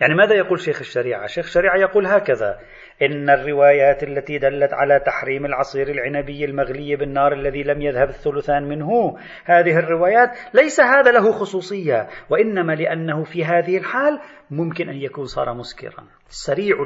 يعني 0.00 0.14
ماذا 0.14 0.34
يقول 0.34 0.60
شيخ 0.60 0.78
الشريعة؟ 0.78 1.26
شيخ 1.26 1.44
الشريعة 1.44 1.76
يقول 1.76 2.06
هكذا 2.06 2.60
إن 3.02 3.30
الروايات 3.30 4.02
التي 4.02 4.38
دلت 4.38 4.72
على 4.72 5.00
تحريم 5.00 5.46
العصير 5.46 5.88
العنبي 5.88 6.44
المغلي 6.44 6.96
بالنار 6.96 7.32
الذي 7.32 7.62
لم 7.62 7.82
يذهب 7.82 8.08
الثلثان 8.08 8.68
منه 8.68 9.18
هذه 9.44 9.78
الروايات 9.78 10.30
ليس 10.54 10.80
هذا 10.80 11.10
له 11.10 11.32
خصوصية 11.32 12.08
وإنما 12.30 12.72
لأنه 12.72 13.24
في 13.24 13.44
هذه 13.44 13.78
الحال 13.78 14.20
ممكن 14.50 14.88
أن 14.88 14.96
يكون 14.96 15.24
صار 15.24 15.54
مسكرا. 15.54 16.04
سريع 16.28 16.76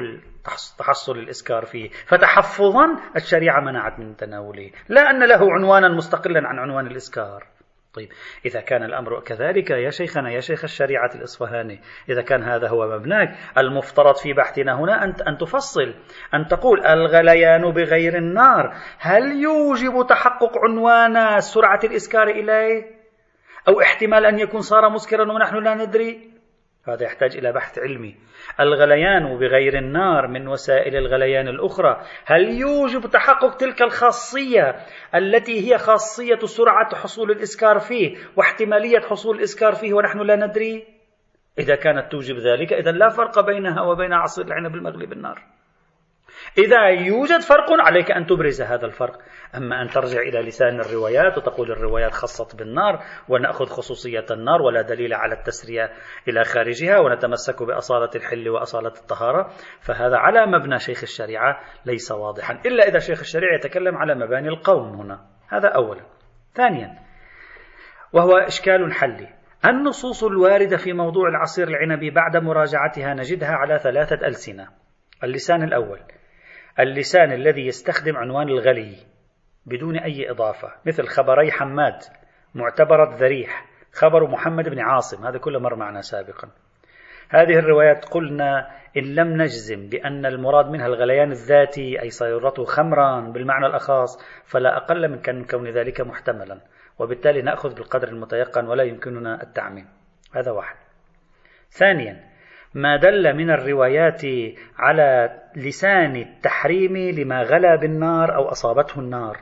تحصل 0.79 1.17
الإسكار 1.17 1.65
فيه 1.65 1.89
فتحفظا 1.89 2.85
الشريعة 3.15 3.61
منعت 3.61 3.99
من 3.99 4.15
تناوله 4.15 4.71
لا 4.89 5.09
أن 5.09 5.27
له 5.27 5.53
عنوانا 5.53 5.89
مستقلا 5.89 6.47
عن 6.47 6.59
عنوان 6.59 6.87
الإسكار. 6.87 7.54
طيب. 7.95 8.09
إذا 8.45 8.61
كان 8.61 8.83
الأمر 8.83 9.19
كذلك 9.19 9.69
يا 9.69 9.89
شيخنا 9.89 10.31
يا 10.31 10.39
شيخ 10.39 10.63
الشريعة 10.63 11.09
الإصفهاني 11.15 11.81
إذا 12.09 12.21
كان 12.21 12.43
هذا 12.43 12.67
هو 12.67 12.87
مبناك 12.87 13.35
المفترض 13.57 14.15
في 14.15 14.33
بحثنا 14.33 14.79
هنا 14.79 15.03
أن 15.03 15.13
أن 15.27 15.37
تفصل 15.37 15.93
أن 16.33 16.47
تقول 16.47 16.85
الغليان 16.85 17.71
بغير 17.71 18.17
النار 18.17 18.75
هل 18.99 19.23
يوجب 19.31 20.07
تحقق 20.09 20.51
عنوان 20.57 21.39
سرعة 21.39 21.79
الإسكار 21.83 22.27
إليه؟ 22.27 22.95
أو 23.67 23.81
احتمال 23.81 24.25
أن 24.25 24.39
يكون 24.39 24.61
صار 24.61 24.89
مسكرا 24.89 25.31
ونحن 25.31 25.55
لا 25.55 25.73
ندري؟ 25.73 26.34
هذا 26.87 27.03
يحتاج 27.03 27.37
إلى 27.37 27.51
بحث 27.51 27.79
علمي. 27.79 28.15
الغليان 28.59 29.37
بغير 29.37 29.77
النار 29.77 30.27
من 30.27 30.47
وسائل 30.47 30.95
الغليان 30.95 31.47
الأخرى. 31.47 32.01
هل 32.25 32.49
يوجب 32.49 33.09
تحقق 33.09 33.57
تلك 33.57 33.81
الخاصية 33.81 34.75
التي 35.15 35.71
هي 35.71 35.77
خاصية 35.77 36.39
سرعة 36.39 36.95
حصول 36.95 37.31
الإسكار 37.31 37.79
فيه 37.79 38.17
واحتمالية 38.35 38.99
حصول 38.99 39.37
الإسكار 39.37 39.73
فيه 39.73 39.93
ونحن 39.93 40.19
لا 40.19 40.35
ندري؟ 40.35 40.83
إذا 41.59 41.75
كانت 41.75 42.11
توجب 42.11 42.37
ذلك 42.37 42.73
إذا 42.73 42.91
لا 42.91 43.09
فرق 43.09 43.39
بينها 43.39 43.81
وبين 43.81 44.13
عصير 44.13 44.45
العنب 44.45 44.75
المغلي 44.75 45.05
بالنار. 45.05 45.54
إذا 46.57 46.87
يوجد 46.87 47.41
فرق 47.41 47.65
عليك 47.79 48.11
أن 48.11 48.25
تبرز 48.25 48.61
هذا 48.61 48.85
الفرق. 48.85 49.17
أما 49.55 49.81
أن 49.81 49.87
ترجع 49.87 50.19
إلى 50.19 50.41
لسان 50.41 50.79
الروايات 50.79 51.37
وتقول 51.37 51.71
الروايات 51.71 52.11
خصت 52.11 52.55
بالنار 52.55 53.03
ونأخذ 53.29 53.65
خصوصية 53.65 54.25
النار 54.31 54.61
ولا 54.61 54.81
دليل 54.81 55.13
على 55.13 55.33
التسرية 55.33 55.91
إلى 56.27 56.43
خارجها 56.43 56.99
ونتمسك 56.99 57.63
بأصالة 57.63 58.09
الحل 58.15 58.49
وأصالة 58.49 58.93
الطهارة 59.01 59.49
فهذا 59.79 60.17
على 60.17 60.45
مبنى 60.45 60.79
شيخ 60.79 61.03
الشريعة 61.03 61.59
ليس 61.85 62.11
واضحا. 62.11 62.61
إلا 62.65 62.87
إذا 62.87 62.99
شيخ 62.99 63.19
الشريعة 63.19 63.55
يتكلم 63.55 63.97
على 63.97 64.15
مباني 64.15 64.47
القوم 64.47 65.01
هنا. 65.01 65.25
هذا 65.49 65.67
أولا. 65.67 66.01
ثانيا 66.53 66.99
وهو 68.13 68.37
إشكال 68.37 68.93
حلي. 68.93 69.29
النصوص 69.65 70.23
الواردة 70.23 70.77
في 70.77 70.93
موضوع 70.93 71.29
العصير 71.29 71.67
العنبي 71.67 72.09
بعد 72.09 72.37
مراجعتها 72.37 73.13
نجدها 73.13 73.51
على 73.51 73.79
ثلاثة 73.79 74.27
ألسنة. 74.27 74.84
اللسان 75.23 75.63
الأول. 75.63 75.99
اللسان 76.79 77.31
الذي 77.31 77.65
يستخدم 77.65 78.17
عنوان 78.17 78.47
الغلي 78.49 78.95
بدون 79.65 79.97
أي 79.97 80.31
إضافة 80.31 80.73
مثل 80.85 81.07
خبري 81.07 81.51
حماد 81.51 81.99
معتبرة 82.55 83.15
ذريح 83.15 83.65
خبر 83.93 84.27
محمد 84.27 84.69
بن 84.69 84.79
عاصم 84.79 85.25
هذا 85.25 85.37
كله 85.37 85.59
مر 85.59 85.75
معنا 85.75 86.01
سابقا. 86.01 86.49
هذه 87.29 87.59
الروايات 87.59 88.05
قلنا 88.05 88.67
إن 88.97 89.03
لم 89.03 89.41
نجزم 89.41 89.89
بأن 89.89 90.25
المراد 90.25 90.65
منها 90.65 90.87
الغليان 90.87 91.31
الذاتي 91.31 92.01
أي 92.01 92.09
صيرته 92.09 92.63
خمرا 92.63 93.19
بالمعنى 93.19 93.65
الأخاص 93.65 94.19
فلا 94.43 94.77
أقل 94.77 95.09
من 95.09 95.45
كون 95.45 95.69
ذلك 95.69 96.01
محتملا. 96.01 96.61
وبالتالي 96.99 97.41
نأخذ 97.41 97.75
بالقدر 97.75 98.07
المتيقن 98.07 98.67
ولا 98.67 98.83
يمكننا 98.83 99.43
التعميم. 99.43 99.87
هذا 100.35 100.51
واحد. 100.51 100.75
ثانيا 101.69 102.34
ما 102.75 102.97
دل 102.97 103.33
من 103.35 103.49
الروايات 103.51 104.21
على 104.77 105.39
لسان 105.55 106.15
التحريم 106.15 106.97
لما 106.97 107.41
غلا 107.41 107.75
بالنار 107.75 108.35
أو 108.35 108.49
أصابته 108.51 108.99
النار. 108.99 109.37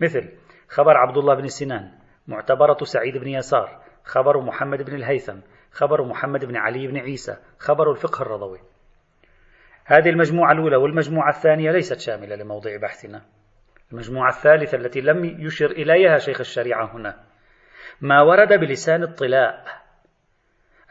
مثل 0.00 0.28
خبر 0.68 0.96
عبد 0.96 1.16
الله 1.16 1.34
بن 1.34 1.46
سنان 1.46 1.90
معتبرة 2.28 2.76
سعيد 2.84 3.18
بن 3.18 3.28
يسار 3.28 3.80
خبر 4.04 4.40
محمد 4.40 4.82
بن 4.82 4.94
الهيثم 4.94 5.38
خبر 5.72 6.04
محمد 6.04 6.44
بن 6.44 6.56
علي 6.56 6.86
بن 6.86 6.96
عيسى 6.96 7.36
خبر 7.58 7.90
الفقه 7.90 8.22
الرضوي. 8.22 8.58
هذه 9.84 10.08
المجموعة 10.08 10.52
الأولى 10.52 10.76
والمجموعة 10.76 11.28
الثانية 11.28 11.70
ليست 11.70 12.00
شاملة 12.00 12.36
لموضوع 12.36 12.76
بحثنا. 12.76 13.22
المجموعة 13.92 14.28
الثالثة 14.28 14.78
التي 14.78 15.00
لم 15.00 15.24
يشر 15.24 15.70
إليها 15.70 16.18
شيخ 16.18 16.40
الشريعة 16.40 16.96
هنا. 16.96 17.16
ما 18.00 18.22
ورد 18.22 18.60
بلسان 18.60 19.02
الطلاء 19.02 19.85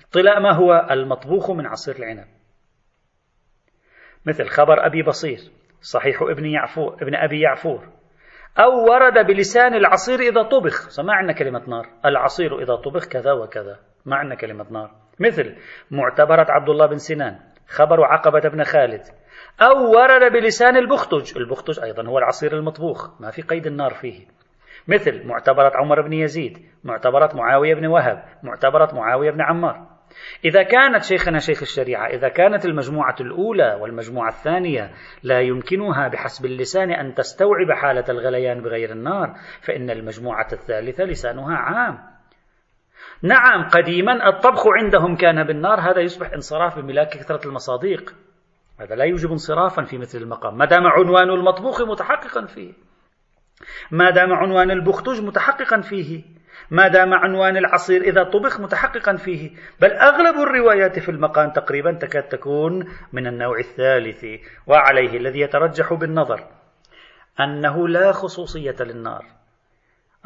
الطلاء 0.05 0.39
ما 0.39 0.51
هو 0.51 0.87
المطبوخ 0.91 1.51
من 1.51 1.65
عصير 1.65 1.95
العنب. 1.95 2.27
مثل 4.25 4.47
خبر 4.47 4.85
أبي 4.85 5.03
بصير 5.03 5.39
صحيح 5.81 6.21
ابن 6.21 6.45
يعفور 6.45 6.93
ابن 7.01 7.15
أبي 7.15 7.41
يعفور 7.41 7.87
أو 8.59 8.91
ورد 8.91 9.27
بلسان 9.27 9.73
العصير 9.73 10.19
إذا 10.19 10.43
طبخ. 10.43 10.99
ما 10.99 11.13
عندنا 11.13 11.33
كلمة 11.33 11.69
نار. 11.69 11.89
العصير 12.05 12.61
إذا 12.61 12.75
طبخ 12.75 13.05
كذا 13.05 13.31
وكذا. 13.31 13.79
ما 14.05 14.15
عندنا 14.15 14.35
كلمة 14.35 14.65
نار. 14.71 14.91
مثل 15.19 15.55
معتبرة 15.91 16.45
عبد 16.49 16.69
الله 16.69 16.85
بن 16.85 16.97
سنان 16.97 17.39
خبر 17.67 18.03
عقبة 18.03 18.49
بن 18.49 18.63
خالد 18.63 19.01
أو 19.61 19.91
ورد 19.91 20.31
بلسان 20.31 20.77
البختج. 20.77 21.37
البختج 21.37 21.79
أيضا 21.79 22.07
هو 22.07 22.17
العصير 22.17 22.53
المطبوخ. 22.53 23.21
ما 23.21 23.31
في 23.31 23.41
قيد 23.41 23.67
النار 23.67 23.93
فيه. 23.93 24.25
مثل 24.87 25.27
معتبرة 25.27 25.71
عمر 25.75 26.01
بن 26.01 26.13
يزيد 26.13 26.65
معتبرة 26.83 27.29
معاوية 27.35 27.73
بن 27.75 27.85
وهب 27.85 28.23
معتبرة 28.43 28.95
معاوية 28.95 29.31
بن 29.31 29.41
عمار. 29.41 29.94
إذا 30.45 30.63
كانت 30.63 31.03
شيخنا 31.03 31.39
شيخ 31.39 31.61
الشريعة 31.61 32.07
إذا 32.07 32.29
كانت 32.29 32.65
المجموعة 32.65 33.15
الأولى 33.21 33.77
والمجموعة 33.81 34.29
الثانية 34.29 34.91
لا 35.23 35.41
يمكنها 35.41 36.07
بحسب 36.07 36.45
اللسان 36.45 36.91
أن 36.91 37.13
تستوعب 37.13 37.71
حالة 37.71 38.05
الغليان 38.09 38.61
بغير 38.61 38.91
النار 38.91 39.35
فإن 39.61 39.89
المجموعة 39.89 40.47
الثالثة 40.53 41.03
لسانها 41.03 41.55
عام. 41.55 42.15
نعم 43.21 43.69
قديما 43.69 44.29
الطبخ 44.29 44.67
عندهم 44.67 45.15
كان 45.15 45.43
بالنار 45.43 45.79
هذا 45.79 46.01
يصبح 46.01 46.33
انصراف 46.33 46.79
بملاك 46.79 47.09
كثرة 47.09 47.47
المصاديق. 47.47 48.15
هذا 48.79 48.95
لا 48.95 49.03
يوجب 49.03 49.31
انصرافا 49.31 49.83
في 49.83 49.97
مثل 49.97 50.17
المقام. 50.17 50.57
ما 50.57 50.65
دام 50.65 50.87
عنوان 50.87 51.29
المطبوخ 51.29 51.81
متحققا 51.81 52.45
فيه. 52.45 52.73
ما 53.91 54.09
دام 54.09 54.33
عنوان 54.33 54.71
البختوج 54.71 55.21
متحققا 55.21 55.81
فيه. 55.81 56.23
ما 56.71 56.87
دام 56.87 57.13
عنوان 57.13 57.57
العصير 57.57 58.01
إذا 58.01 58.23
طبخ 58.23 58.59
متحققا 58.59 59.15
فيه. 59.15 59.51
بل 59.81 59.91
أغلب 59.91 60.35
الروايات 60.35 60.99
في 60.99 61.09
المقام 61.09 61.49
تقريبا 61.49 61.93
تكاد 61.93 62.23
تكون 62.23 62.87
من 63.13 63.27
النوع 63.27 63.59
الثالث 63.59 64.25
وعليه 64.67 65.17
الذي 65.17 65.39
يترجح 65.39 65.93
بالنظر 65.93 66.43
أنه 67.39 67.87
لا 67.87 68.11
خصوصية 68.11 68.75
للنار. 68.79 69.25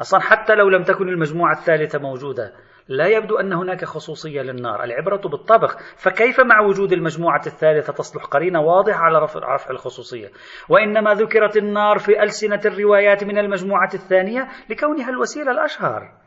أصلا 0.00 0.20
حتى 0.20 0.54
لو 0.54 0.68
لم 0.68 0.82
تكن 0.82 1.08
المجموعة 1.08 1.52
الثالثة 1.52 1.98
موجودة 1.98 2.52
لا 2.88 3.06
يبدو 3.06 3.36
أن 3.38 3.52
هناك 3.52 3.84
خصوصية 3.84 4.42
للنار. 4.42 4.84
العبرة 4.84 5.28
بالطبخ 5.28 5.76
فكيف 5.96 6.40
مع 6.40 6.60
وجود 6.60 6.92
المجموعة 6.92 7.42
الثالثة 7.46 7.92
تصلح 7.92 8.24
قرينة 8.24 8.60
واضحة 8.60 8.98
على 8.98 9.18
رفع, 9.18 9.70
الخصوصية؟ 9.70 10.28
وإنما 10.68 11.14
ذكرت 11.14 11.56
النار 11.56 11.98
في 11.98 12.22
ألسنة 12.22 12.60
الروايات 12.64 13.24
من 13.24 13.38
المجموعة 13.38 13.90
الثانية 13.94 14.48
لكونها 14.70 15.10
الوسيلة 15.10 15.52
الأشهر. 15.52 16.19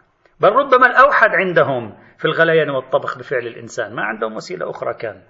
بل 0.43 0.49
ربما 0.49 0.87
الأوحد 0.87 1.29
عندهم 1.29 1.97
في 2.17 2.25
الغليان 2.25 2.69
والطبخ 2.69 3.17
بفعل 3.17 3.47
الإنسان. 3.47 3.95
ما 3.95 4.03
عندهم 4.03 4.35
وسيلة 4.35 4.69
أخرى 4.69 4.93
كان. 4.93 5.21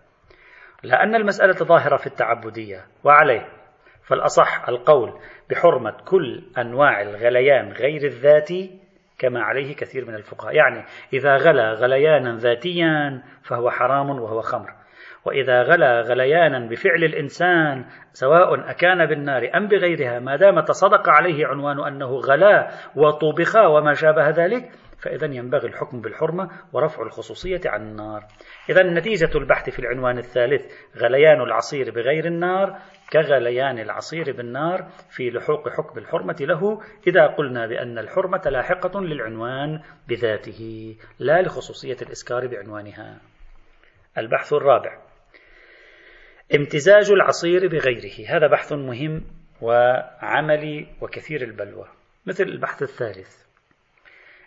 لأن 0.84 1.16
المسألة 1.16 1.54
ظاهرة 1.54 1.98
في 1.98 2.08
التعبدية 2.08 2.86
وعليه. 3.04 3.48
فالأصح 4.04 4.70
القول 4.70 5.20
بحرمة 5.50 5.92
كل 6.08 6.44
أنواع 6.58 7.02
الغليان 7.02 7.72
غير 7.72 8.04
الذاتي 8.04 8.80
كما 9.20 9.44
عليه 9.44 9.76
كثير 9.76 10.06
من 10.06 10.16
الفقهاء. 10.16 10.56
يعني 10.56 10.86
إذا 11.14 11.36
غلى 11.36 11.74
غليانا 11.74 12.38
ذاتيا 12.38 13.24
فهو 13.44 13.70
حرام 13.70 14.10
وهو 14.10 14.42
خمر. 14.42 14.70
وإذا 15.26 15.62
غلى 15.62 16.02
غليانا 16.02 16.70
بفعل 16.70 17.04
الإنسان 17.04 17.86
سواء 18.14 18.70
أكان 18.70 19.06
بالنار 19.06 19.50
أم 19.56 19.68
بغيرها 19.68 20.20
ما 20.20 20.36
دام 20.36 20.60
تصدق 20.60 21.10
عليه 21.10 21.48
عنوان 21.48 21.80
أنه 21.88 22.08
غلا 22.08 22.70
وطبخ 22.96 23.56
وما 23.56 23.94
شابه 23.94 24.30
ذلك 24.30 24.72
فإذا 25.04 25.26
ينبغي 25.26 25.68
الحكم 25.68 26.02
بالحرمة 26.02 26.50
ورفع 26.74 27.04
الخصوصية 27.04 27.62
عن 27.66 27.82
النار. 27.82 28.24
إذا 28.70 28.84
نتيجة 28.84 29.38
البحث 29.38 29.70
في 29.70 29.80
العنوان 29.80 30.18
الثالث 30.18 30.66
غليان 30.98 31.42
العصير 31.42 31.92
بغير 31.92 32.26
النار 32.26 32.80
كغليان 33.12 33.80
العصير 33.80 34.32
بالنار 34.32 34.88
في 35.10 35.30
لحوق 35.30 35.70
حكم 35.70 36.00
الحرمة 36.00 36.36
له 36.40 36.82
إذا 37.08 37.28
قلنا 37.28 37.68
بأن 37.68 38.00
الحرمة 38.00 38.42
لاحقة 38.46 39.02
للعنوان 39.02 39.82
بذاته 40.08 40.96
لا 41.20 41.42
لخصوصية 41.42 41.98
الإسكار 42.02 42.48
بعنوانها. 42.48 43.22
البحث 44.18 44.54
الرابع. 44.54 45.02
امتزاج 46.56 47.12
العصير 47.12 47.68
بغيره. 47.68 48.30
هذا 48.30 48.48
بحث 48.48 48.74
مهم 48.74 49.24
وعملي 49.62 50.88
وكثير 51.02 51.42
البلوى 51.42 51.86
مثل 52.26 52.44
البحث 52.44 52.82
الثالث. 52.82 53.44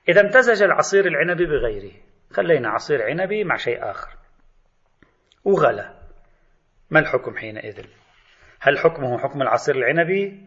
إذا 0.08 0.20
امتزج 0.20 0.62
العصير 0.62 1.06
العنبي 1.06 1.46
بغيره. 1.46 1.92
خلينا 2.32 2.68
عصير 2.68 3.02
عنبي 3.02 3.44
مع 3.44 3.56
شيء 3.56 3.90
آخر. 3.90 4.16
وغلى 5.44 5.94
ما 6.90 7.00
الحكم 7.00 7.36
حينئذ؟ 7.36 7.86
هل 8.60 8.78
حكمه 8.78 9.18
حكم 9.18 9.42
العصير 9.42 9.76
العنبي 9.76 10.42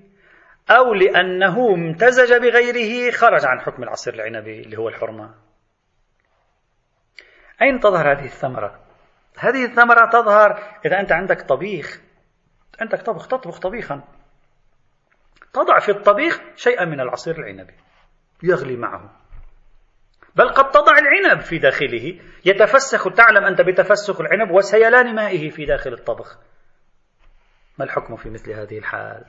أو 0.69 0.93
لأنه 0.93 1.73
امتزج 1.73 2.33
بغيره 2.33 3.11
خرج 3.11 3.45
عن 3.45 3.59
حكم 3.59 3.83
العصير 3.83 4.13
العنبي 4.13 4.61
اللي 4.61 4.77
هو 4.77 4.89
الحرمة. 4.89 5.35
أين 7.61 7.79
تظهر 7.79 8.11
هذه 8.11 8.25
الثمرة؟ 8.25 8.79
هذه 9.37 9.65
الثمرة 9.65 10.09
تظهر 10.09 10.79
إذا 10.85 10.99
أنت 10.99 11.11
عندك 11.11 11.41
طبيخ. 11.41 12.01
عندك 12.81 13.01
طبخ 13.01 13.27
تطبخ 13.27 13.59
طبيخا. 13.59 14.03
تضع 15.53 15.79
في 15.79 15.91
الطبيخ 15.91 16.41
شيئا 16.55 16.85
من 16.85 16.99
العصير 16.99 17.39
العنبي 17.39 17.73
يغلي 18.43 18.75
معه. 18.75 19.18
بل 20.35 20.49
قد 20.49 20.71
تضع 20.71 20.93
العنب 20.97 21.39
في 21.39 21.57
داخله. 21.57 22.19
يتفسخ 22.45 23.13
تعلم 23.13 23.43
أنت 23.43 23.61
بتفسخ 23.61 24.21
العنب 24.21 24.51
وسيلان 24.51 25.15
مائه 25.15 25.49
في 25.49 25.65
داخل 25.65 25.93
الطبخ. 25.93 26.37
ما 27.77 27.85
الحكم 27.85 28.15
في 28.15 28.29
مثل 28.29 28.51
هذه 28.51 28.77
الحال؟ 28.77 29.25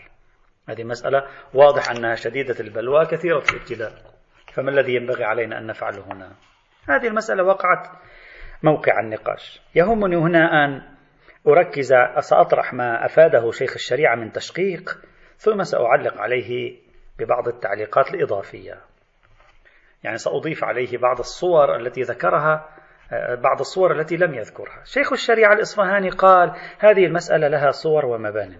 هذه 0.68 0.84
مسألة 0.84 1.26
واضح 1.54 1.90
أنها 1.90 2.14
شديدة 2.14 2.60
البلوى 2.60 3.06
كثيرة 3.06 3.42
الابتلاء. 3.52 3.92
فما 4.52 4.70
الذي 4.70 4.94
ينبغي 4.94 5.24
علينا 5.24 5.58
أن 5.58 5.66
نفعله 5.66 6.04
هنا؟ 6.12 6.32
هذه 6.88 7.06
المسألة 7.06 7.42
وقعت 7.42 7.88
موقع 8.62 9.00
النقاش. 9.00 9.60
يهمني 9.74 10.16
هنا 10.16 10.64
أن 10.64 10.82
أركز 11.48 11.94
سأطرح 12.18 12.74
ما 12.74 13.04
أفاده 13.04 13.50
شيخ 13.50 13.72
الشريعة 13.72 14.14
من 14.14 14.32
تشقيق 14.32 14.98
ثم 15.36 15.62
سأعلق 15.62 16.20
عليه 16.20 16.78
ببعض 17.18 17.48
التعليقات 17.48 18.14
الإضافية. 18.14 18.89
يعني 20.04 20.16
سأضيف 20.16 20.64
عليه 20.64 20.98
بعض 20.98 21.18
الصور 21.18 21.76
التي 21.76 22.00
ذكرها 22.00 22.76
بعض 23.42 23.60
الصور 23.60 24.00
التي 24.00 24.16
لم 24.16 24.34
يذكرها. 24.34 24.84
شيخ 24.84 25.12
الشريعة 25.12 25.52
الإصفهاني 25.52 26.10
قال 26.10 26.52
هذه 26.78 27.06
المسألة 27.06 27.48
لها 27.48 27.70
صور 27.70 28.06
ومبان 28.06 28.58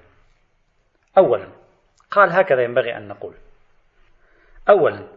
أولا 1.19 1.49
قال 2.11 2.33
هكذا 2.33 2.63
ينبغي 2.63 2.97
أن 2.97 3.09
نقول. 3.09 3.35
أولا 4.69 5.09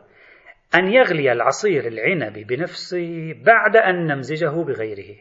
أن 0.75 0.93
يغلي 0.93 1.31
العصير 1.31 1.87
العنبي 1.87 2.43
بنفسه 2.43 3.33
بعد 3.45 3.75
أن 3.75 4.07
نمزجه 4.07 4.63
بغيره. 4.63 5.15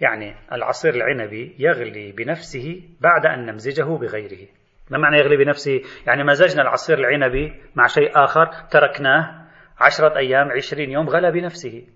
يعني 0.00 0.34
العصير 0.52 0.94
العنبي 0.94 1.56
يغلي 1.58 2.12
بنفسه 2.12 2.82
بعد 3.00 3.26
أن 3.26 3.46
نمزجه 3.46 3.96
بغيره. 3.96 4.48
ما 4.90 4.98
معنى 4.98 5.18
يغلي 5.18 5.36
بنفسه؟ 5.36 5.80
يعني 6.06 6.24
مزجنا 6.24 6.62
العصير 6.62 6.98
العنبي 6.98 7.62
مع 7.74 7.86
شيء 7.86 8.10
آخر 8.24 8.46
تركناه 8.70 9.48
عشرة 9.80 10.18
أيام 10.18 10.52
عشرين 10.52 10.90
يوم 10.90 11.08
غلى 11.08 11.32
بنفسه. 11.32 11.86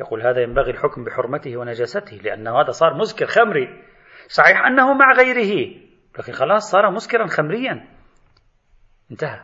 يقول 0.00 0.22
هذا 0.22 0.42
ينبغي 0.42 0.70
الحكم 0.70 1.04
بحرمته 1.04 1.56
ونجاسته 1.56 2.16
لأنه 2.16 2.60
هذا 2.60 2.70
صار 2.70 2.94
مسكر 2.94 3.26
خمري. 3.26 3.82
صحيح 4.28 4.66
أنه 4.66 4.94
مع 4.94 5.12
غيره 5.12 5.74
لكن 6.18 6.32
خلاص 6.32 6.70
صار 6.70 6.90
مسكرا 6.90 7.26
خمريا. 7.26 7.88
انتهى. 9.10 9.40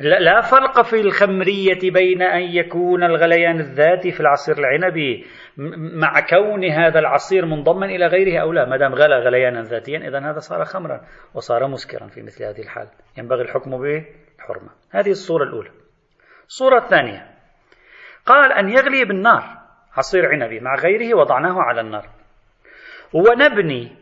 لا 0.00 0.40
فرق 0.40 0.82
في 0.82 1.00
الخمرية 1.00 1.90
بين 1.92 2.22
أن 2.22 2.42
يكون 2.42 3.04
الغليان 3.04 3.60
الذاتي 3.60 4.10
في 4.10 4.20
العصير 4.20 4.58
العنبي 4.58 5.26
مع 5.56 6.20
كون 6.20 6.64
هذا 6.64 6.98
العصير 6.98 7.46
منضما 7.46 7.86
إلى 7.86 8.06
غيره 8.06 8.42
أو 8.42 8.52
لا. 8.52 8.64
ما 8.64 8.76
دام 8.76 8.94
غلى 8.94 9.18
غليانا 9.18 9.62
ذاتيا 9.62 9.98
إذا 9.98 10.30
هذا 10.30 10.38
صار 10.38 10.64
خمرا 10.64 11.00
وصار 11.34 11.68
مسكرا 11.68 12.06
في 12.06 12.22
مثل 12.22 12.44
هذه 12.44 12.60
الحال. 12.60 12.88
ينبغي 13.18 13.42
الحكم 13.42 13.70
بالحرمة 13.70 14.70
هذه 14.90 15.10
الصورة 15.10 15.44
الأولى. 15.44 15.70
الصورة 16.46 16.78
الثانية. 16.78 17.26
قال 18.26 18.52
أن 18.52 18.68
يغلي 18.68 19.04
بالنار. 19.04 19.42
عصير 19.96 20.28
عنبي 20.28 20.60
مع 20.60 20.74
غيره 20.74 21.16
وضعناه 21.16 21.62
على 21.62 21.80
النار. 21.80 22.08
ونبني 23.12 23.96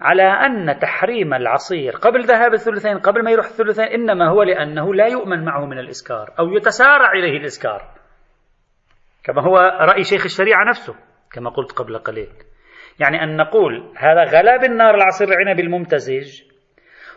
على 0.00 0.22
أن 0.22 0.78
تحريم 0.78 1.34
العصير 1.34 1.96
قبل 1.96 2.24
ذهاب 2.24 2.52
الثلثين 2.52 2.98
قبل 2.98 3.24
ما 3.24 3.30
يروح 3.30 3.46
الثلثين 3.46 3.84
إنما 3.84 4.28
هو 4.28 4.42
لأنه 4.42 4.94
لا 4.94 5.06
يؤمن 5.06 5.44
معه 5.44 5.66
من 5.66 5.78
الإسكار 5.78 6.34
أو 6.38 6.52
يتسارع 6.52 7.12
إليه 7.12 7.38
الإسكار. 7.38 7.82
كما 9.26 9.42
هو 9.42 9.56
رأي 9.80 10.04
شيخ 10.04 10.24
الشريعة 10.24 10.64
نفسه 10.64 10.94
كما 11.32 11.50
قلت 11.50 11.72
قبل 11.72 11.98
قليل. 11.98 12.28
يعني 13.00 13.22
أن 13.22 13.36
نقول 13.36 13.92
هذا 13.96 14.24
غلا 14.24 14.56
بالنار 14.56 14.94
العصير 14.94 15.28
العنبي 15.28 15.62
الممتزج 15.62 16.42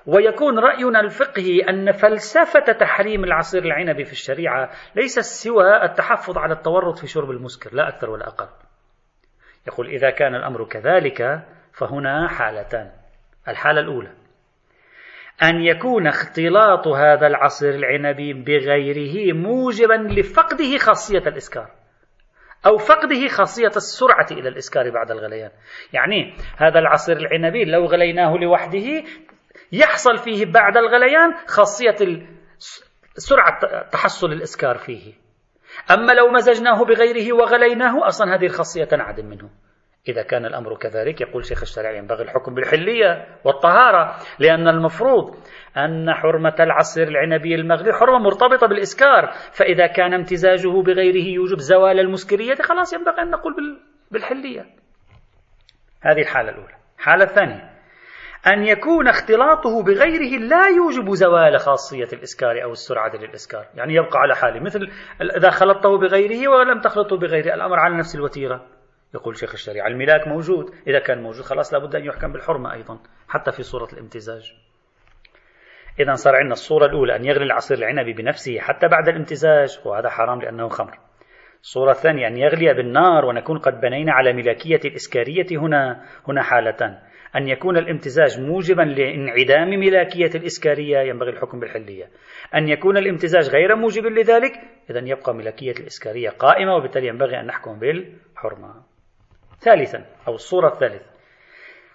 ويكون 0.06 0.60
رأينا 0.60 1.00
الفقهي 1.00 1.60
أن 1.69 1.91
فلسفة 1.91 2.74
تحريم 2.80 3.24
العصير 3.24 3.65
العنبي 3.65 4.04
في 4.04 4.12
الشريعة 4.12 4.69
ليس 4.95 5.19
سوى 5.19 5.84
التحفظ 5.84 6.38
على 6.38 6.54
التورط 6.54 6.98
في 6.98 7.08
شرب 7.08 7.32
المسكر 7.32 7.74
لا 7.74 7.88
أكثر 7.88 8.10
ولا 8.10 8.28
أقل. 8.28 8.48
يقول 9.67 9.88
إذا 9.88 10.10
كان 10.10 10.36
الأمر 10.36 10.65
كذلك 10.65 11.45
فهنا 11.74 12.28
حالتان. 12.28 12.91
الحالة 13.48 13.82
الأولى 13.82 14.12
أن 15.43 15.62
يكون 15.62 16.08
اختلاط 16.08 16.88
هذا 16.88 17.28
العصير 17.28 17.76
العنبي 17.76 18.34
بغيره 18.34 19.34
موجبا 19.34 19.93
لفقده 19.93 20.78
خاصية 20.78 21.28
الإسكار. 21.28 21.78
أو 22.65 22.78
فقده 22.78 23.28
خاصية 23.28 23.72
السرعة 23.76 24.28
إلى 24.32 24.50
الإسكار 24.50 24.89
بعد 24.89 25.12
الغليان. 25.12 25.52
يعني 25.93 26.34
هذا 26.58 26.80
العصير 26.80 27.17
العنبي 27.17 27.65
لو 27.65 27.86
غليناه 27.86 28.38
لوحده 28.38 29.04
يحصل 29.72 30.17
فيه 30.17 30.45
بعد 30.45 30.78
الغليان 30.78 31.34
خاصية 31.48 32.26
سرعة 33.15 33.60
تحصل 33.91 34.32
الإسكار 34.32 34.78
فيه. 34.78 35.13
أما 35.91 36.13
لو 36.13 36.32
مزجناه 36.32 36.84
بغيره 36.84 37.34
وغليناه 37.34 38.08
أصلا 38.08 38.36
هذه 38.36 38.45
الخاصية 38.45 38.84
تنعدم 38.84 39.26
منه. 39.26 39.50
إذا 40.07 40.21
كان 40.23 40.45
الأمر 40.45 40.77
كذلك 40.77 41.21
يقول 41.21 41.45
شيخ 41.45 41.62
الشريعة 41.62 41.91
ينبغي 41.91 42.23
الحكم 42.23 42.53
بالحلية 42.53 43.27
والطهارة 43.43 44.15
لأن 44.39 44.67
المفروض 44.67 45.35
أن 45.77 46.13
حرمة 46.13 46.55
العصير 46.59 47.07
العنبي 47.07 47.55
المغلي 47.55 47.93
حرمة 47.93 48.19
مرتبطة 48.19 48.67
بالإسكار 48.67 49.31
فإذا 49.51 49.88
كان 49.88 50.13
امتزاجه 50.13 50.81
بغيره 50.81 51.27
يوجب 51.27 51.57
زوال 51.57 51.99
المسكرية 51.99 52.55
خلاص 52.55 52.93
ينبغي 52.93 53.21
أن 53.21 53.29
نقول 53.29 53.53
بالحلية. 54.12 54.65
هذه 56.01 56.21
الحالة 56.21 56.49
الأولى. 56.49 56.75
الحالة 56.99 57.23
الثانية 57.23 57.79
أن 58.47 58.63
يكون 58.63 59.07
اختلاطه 59.07 59.83
بغيره 59.83 60.39
لا 60.39 60.67
يوجب 60.67 61.09
زوال 61.13 61.59
خاصية 61.59 62.07
الإسكار 62.13 62.63
أو 62.63 62.71
السرعة 62.71 63.15
للإسكار. 63.15 63.65
يعني 63.75 63.93
يبقى 63.93 64.19
على 64.19 64.35
حاله 64.35 64.59
مثل 64.59 64.91
إذا 65.38 65.49
خلطته 65.49 65.97
بغيره 65.97 66.51
ولم 66.51 66.79
تخلطه 66.79 67.17
بغيره 67.17 67.53
الأمر 67.55 67.79
على 67.79 67.97
نفس 67.97 68.15
الوتيرة. 68.15 68.78
يقول 69.15 69.38
شيخ 69.38 69.52
الشريعة. 69.54 69.88
الملاك 69.88 70.28
موجود. 70.28 70.74
إذا 70.88 71.00
كان 71.00 71.22
موجود 71.22 71.45
خلاص 71.45 71.74
لابد 71.74 71.95
أن 71.95 72.06
يحكم 72.06 72.32
بالحرمة 72.32 72.74
أيضا 72.74 73.00
حتى 73.28 73.52
في 73.52 73.63
صورة 73.63 73.88
الامتزاج. 73.93 74.54
إذا 76.00 76.13
صار 76.13 76.36
عندنا 76.36 76.54
الصورة 76.54 76.86
الأولى 76.86 77.15
أن 77.15 77.26
يغلي 77.26 77.45
العصير 77.45 77.78
العنبي 77.78 78.13
بنفسه 78.13 78.60
حتى 78.60 78.88
بعد 78.88 79.08
الامتزاج 79.08 79.80
وهذا 79.86 80.10
حرام 80.10 80.41
لأنه 80.41 80.69
خمر. 80.69 80.98
الصورة 81.62 81.91
الثانية 81.91 82.28
أن 82.28 82.38
يغلي 82.38 82.74
بالنار 82.74 83.26
ونكون 83.26 83.58
قد 83.58 83.82
بنينا 83.82 84.13
على 84.13 84.34
ملاكية 84.34 84.80
الإسكارية 84.86 85.45
هنا 85.52 86.06
هنا 86.28 86.43
حالتان. 86.43 87.00
أن 87.36 87.48
يكون 87.48 87.78
الامتزاج 87.78 88.39
موجبا 88.39 88.82
لانعدام 88.82 89.69
ملاكية 89.69 90.32
الإسكارية 90.36 91.00
ينبغي 91.00 91.30
الحكم 91.30 91.60
بالحلية. 91.60 92.10
أن 92.56 92.69
يكون 92.69 92.98
الامتزاج 92.98 93.50
غير 93.50 93.76
موجب 93.76 94.06
لذلك 94.06 94.52
إذا 94.89 95.00
يبقى 95.00 95.36
ملاكية 95.36 95.72
الإسكارية 95.80 96.30
قائمة 96.30 96.76
وبالتالي 96.76 97.08
ينبغي 97.08 97.39
أن 97.39 97.45
نحكم 97.45 97.80
بالحرمة. 97.80 98.88
ثالثا 99.62 100.06
أو 100.28 100.36
الصورة 100.36 100.74
الثالثة. 100.74 101.06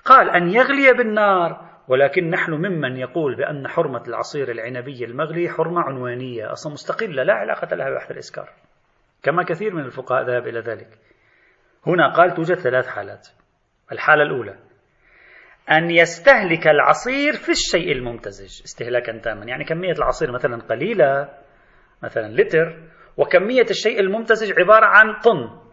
قال 0.04 0.30
أن 0.30 0.48
يغلي 0.48 0.92
بالنار 0.92 1.74
ولكن 1.88 2.30
نحن 2.30 2.52
ممن 2.52 2.96
يقول 2.96 3.36
بأن 3.36 3.68
حرمة 3.68 4.02
العصير 4.08 4.50
العنبي 4.50 5.04
المغلي 5.04 5.48
حرمة 5.48 5.80
عنوانية 5.80 6.52
أصلا 6.52 6.72
مستقلة 6.72 7.22
لا 7.22 7.32
علاقة 7.34 7.76
لها 7.76 7.90
ببحث 7.90 8.10
الإسكار 8.10 8.50
كما 9.22 9.44
كثير 9.44 9.74
من 9.74 9.84
الفقهاء 9.84 10.22
ذهب 10.22 10.46
إلى 10.46 10.60
ذلك. 10.60 10.88
هنا 11.86 12.12
قال 12.12 12.34
توجد 12.34 12.54
ثلاث 12.54 12.86
حالات. 12.86 13.28
الحالة 13.92 14.22
الأولى 14.22 14.58
أن 15.70 15.90
يستهلك 15.90 16.66
العصير 16.66 17.32
في 17.32 17.48
الشيء 17.48 17.92
الممتزج 17.92 18.62
استهلاكا 18.64 19.18
تاما 19.18 19.44
يعني 19.44 19.64
كمية 19.64 19.92
العصير 19.92 20.32
مثلا 20.32 20.56
قليلة 20.56 21.28
مثلا 22.02 22.42
لتر 22.42 22.78
وكمية 23.16 23.66
الشيء 23.70 24.00
الممتزج 24.00 24.60
عبارة 24.60 24.86
عن 24.86 25.20
طن. 25.20 25.63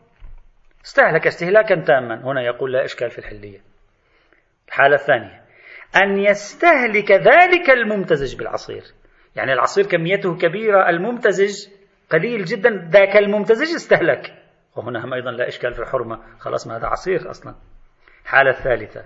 استهلك 0.85 1.27
استهلاكا 1.27 1.75
تاما. 1.81 2.31
هنا 2.31 2.41
يقول 2.41 2.73
لا 2.73 2.85
إشكال 2.85 3.09
في 3.09 3.19
الحلية. 3.19 3.59
الحالة 4.67 4.95
الثانية 4.95 5.41
أن 6.03 6.17
يستهلك 6.17 7.11
ذلك 7.11 7.69
الممتزج 7.69 8.37
بالعصير. 8.37 8.83
يعني 9.35 9.53
العصير 9.53 9.85
كميته 9.85 10.37
كبيرة 10.37 10.89
الممتزج 10.89 11.67
قليل 12.09 12.43
جدا 12.43 12.69
ذاك 12.69 13.17
الممتزج 13.17 13.75
استهلك. 13.75 14.33
وهنا 14.75 15.05
هم 15.05 15.13
أيضا 15.13 15.31
لا 15.31 15.47
إشكال 15.47 15.73
في 15.73 15.79
الحرمة. 15.79 16.19
خلاص 16.39 16.67
ما 16.67 16.77
هذا 16.77 16.87
عصير 16.87 17.29
أصلا. 17.29 17.55
الحالة 18.23 18.49
الثالثة 18.49 19.05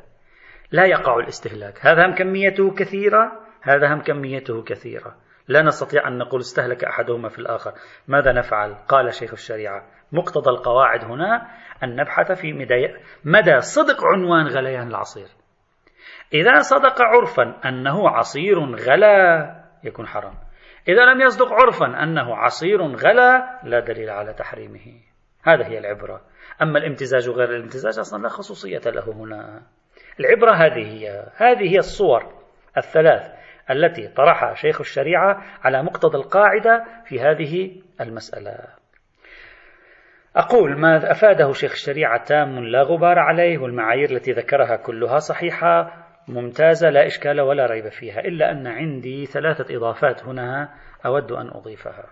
لا 0.71 0.85
يقع 0.85 1.19
الاستهلاك. 1.19 1.85
هذا 1.85 2.05
هم 2.05 2.15
كميته 2.15 2.73
كثيرة 2.73 3.31
هذا 3.61 3.93
هم 3.93 4.01
كميته 4.01 4.63
كثيرة. 4.63 5.15
لا 5.47 5.61
نستطيع 5.61 6.07
أن 6.07 6.17
نقول 6.17 6.39
استهلك 6.39 6.83
أحدهما 6.83 7.29
في 7.29 7.39
الآخر. 7.39 7.73
ماذا 8.07 8.31
نفعل؟ 8.31 8.75
قال 8.87 9.13
شيخ 9.13 9.31
الشريعة 9.33 9.94
مقتضى 10.15 10.49
القواعد 10.49 11.03
هنا 11.05 11.47
أن 11.83 11.95
نبحث 11.95 12.31
في 12.31 12.53
مدى 13.25 13.59
صدق 13.59 14.03
عنوان 14.03 14.47
غليان 14.47 14.87
العصير. 14.87 15.27
إذا 16.33 16.59
صدق 16.59 17.01
عرفا 17.01 17.69
أنه 17.69 18.09
عصير 18.09 18.59
غلا 18.59 19.49
يكون 19.83 20.07
حرام. 20.07 20.33
إذا 20.87 21.05
لم 21.05 21.21
يصدق 21.21 21.53
عرفا 21.53 22.03
أنه 22.03 22.35
عصير 22.35 22.81
غلا 22.81 23.59
لا 23.63 23.79
دليل 23.79 24.09
على 24.09 24.33
تحريمه. 24.33 24.85
هذا 25.43 25.67
هي 25.67 25.77
العبرة. 25.77 26.21
أما 26.61 26.79
الامتزاج 26.79 27.29
وغير 27.29 27.49
الامتزاج 27.49 27.99
أصلا 27.99 28.23
لا 28.23 28.29
خصوصية 28.29 28.81
له 28.85 29.13
هنا. 29.13 29.61
العبرة 30.19 30.51
هذه 30.51 30.93
هي 30.93 31.25
هذه 31.35 31.73
هي 31.73 31.77
الصور 31.77 32.33
الثلاث 32.77 33.31
التي 33.69 34.07
طرحها 34.07 34.53
شيخ 34.53 34.79
الشريعة 34.79 35.41
على 35.63 35.83
مقتضى 35.83 36.17
القاعدة 36.17 36.85
في 37.05 37.19
هذه 37.19 37.81
المسألة. 38.01 38.57
أقول 40.35 40.79
ما 40.79 41.11
أفاده 41.11 41.51
شيخ 41.51 41.71
الشريعة 41.71 42.23
تام 42.23 42.59
لا 42.59 42.81
غبار 42.81 43.19
عليه 43.19 43.57
والمعايير 43.57 44.11
التي 44.11 44.31
ذكرها 44.31 44.75
كلها 44.75 45.17
صحيحة 45.17 46.05
ممتازة 46.27 46.89
لا 46.89 47.05
إشكال 47.05 47.41
ولا 47.41 47.65
ريب 47.65 47.89
فيها 47.89 48.19
إلا 48.19 48.51
أن 48.51 48.67
عندي 48.67 49.25
ثلاثة 49.25 49.75
إضافات 49.75 50.23
هنا 50.23 50.73
أود 51.05 51.31
أن 51.31 51.47
أضيفها. 51.47 52.05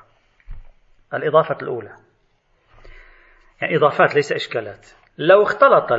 الإضافة 1.14 1.58
الأولى 1.62 1.96
يعني 3.62 3.76
إضافات 3.76 4.16
ليس 4.16 4.32
إشكالات. 4.32 4.88
لو 5.18 5.44
اختلط 5.44 5.92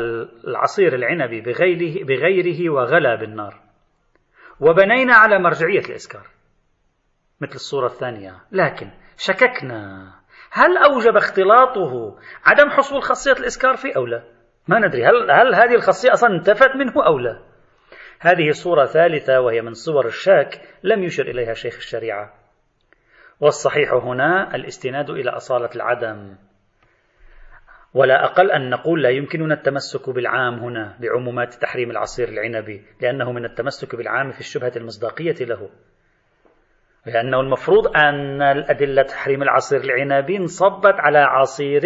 العصير 0.44 0.94
العنبي 0.94 1.40
بغيره, 1.40 2.04
بغيره 2.04 2.70
وغلى 2.70 3.16
بالنار 3.16 3.60
وبنينا 4.60 5.14
على 5.14 5.38
مرجعية 5.38 5.84
الإسكار 5.90 6.26
مثل 7.40 7.54
الصورة 7.54 7.86
الثانية 7.86 8.40
لكن 8.52 8.90
شككنا 9.16 10.12
هل 10.56 10.76
أوجب 10.76 11.16
اختلاطه 11.16 12.16
عدم 12.44 12.70
حصول 12.70 13.02
خاصية 13.02 13.32
الإسكار 13.32 13.76
فيه 13.76 13.96
أو 13.96 14.06
لا؟ 14.06 14.22
ما 14.68 14.78
ندري. 14.78 15.04
هل, 15.06 15.30
هل 15.30 15.54
هذه 15.54 15.74
الخاصية 15.74 16.12
أصلا 16.12 16.30
انتفت 16.34 16.76
منه 16.76 17.06
أو 17.06 17.18
لا؟ 17.18 17.42
هذه 18.20 18.50
صورة 18.50 18.86
ثالثة 18.86 19.40
وهي 19.40 19.62
من 19.62 19.72
صور 19.72 20.06
الشاك 20.06 20.60
لم 20.82 21.02
يشر 21.02 21.22
إليها 21.22 21.54
شيخ 21.54 21.76
الشريعة. 21.76 22.34
والصحيح 23.40 23.92
هنا 23.92 24.54
الاستناد 24.54 25.10
إلى 25.10 25.30
أصالة 25.30 25.70
العدم. 25.76 26.36
ولا 27.94 28.24
أقل 28.24 28.50
أن 28.50 28.70
نقول 28.70 29.02
لا 29.02 29.10
يمكننا 29.10 29.54
التمسك 29.54 30.10
بالعام 30.10 30.54
هنا 30.54 30.98
بعمومات 31.00 31.54
تحريم 31.54 31.90
العصير 31.90 32.28
العنبي 32.28 32.84
لأنه 33.00 33.32
من 33.32 33.44
التمسك 33.44 33.96
بالعام 33.96 34.30
في 34.30 34.40
الشبهة 34.40 34.72
المصداقية 34.76 35.44
له. 35.44 35.70
لأنه 37.06 37.40
المفروض 37.40 37.96
أن 37.96 38.42
الأدلة 38.42 39.02
تحريم 39.02 39.42
العصير 39.42 39.80
العنبي 39.80 40.36
انصبت 40.36 40.94
على 40.98 41.18
عصير 41.18 41.82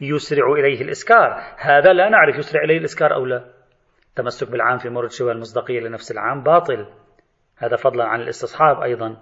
يسرع 0.00 0.52
إليه 0.52 0.82
الإسكار. 0.82 1.42
هذا 1.58 1.92
لا 1.92 2.08
نعرف 2.08 2.38
يسرع 2.38 2.64
إليه 2.64 2.78
الإسكار 2.78 3.14
أو 3.14 3.24
لا. 3.24 3.44
التمسك 4.08 4.50
بالعام 4.50 4.78
في 4.78 4.88
مورد 4.88 5.10
شبه 5.10 5.32
المصداقية 5.32 5.80
لنفس 5.80 6.12
العام 6.12 6.42
باطل. 6.42 6.86
هذا 7.58 7.76
فضلا 7.76 8.04
عن 8.04 8.20
الاستصحاب 8.20 8.82
أيضا. 8.82 9.16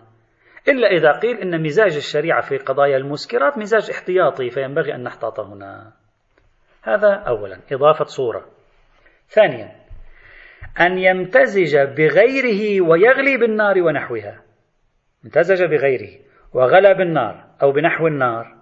إلا 0.68 0.88
إذا 0.88 1.12
قيل 1.12 1.36
إن 1.36 1.62
مزاج 1.62 1.96
الشريعة 1.96 2.40
في 2.40 2.56
قضايا 2.56 2.96
المسكرات 2.96 3.58
مزاج 3.58 3.90
احتياطي 3.90 4.50
فينبغي 4.50 4.94
أن 4.94 5.02
نحتاط 5.02 5.40
هنا. 5.40 5.92
هذا 6.82 7.14
أولا. 7.14 7.60
إضافة 7.72 8.04
صورة. 8.04 8.44
ثانيا. 9.28 9.72
أن 10.80 10.98
يمتزج 10.98 11.76
بغيره 11.78 12.88
ويغلي 12.88 13.36
بالنار 13.36 13.82
ونحوها. 13.82 14.49
امتزج 15.24 15.64
بغيره 15.64 16.18
وغلى 16.54 16.94
بالنار 16.94 17.44
أو 17.62 17.72
بنحو 17.72 18.06
النار. 18.06 18.56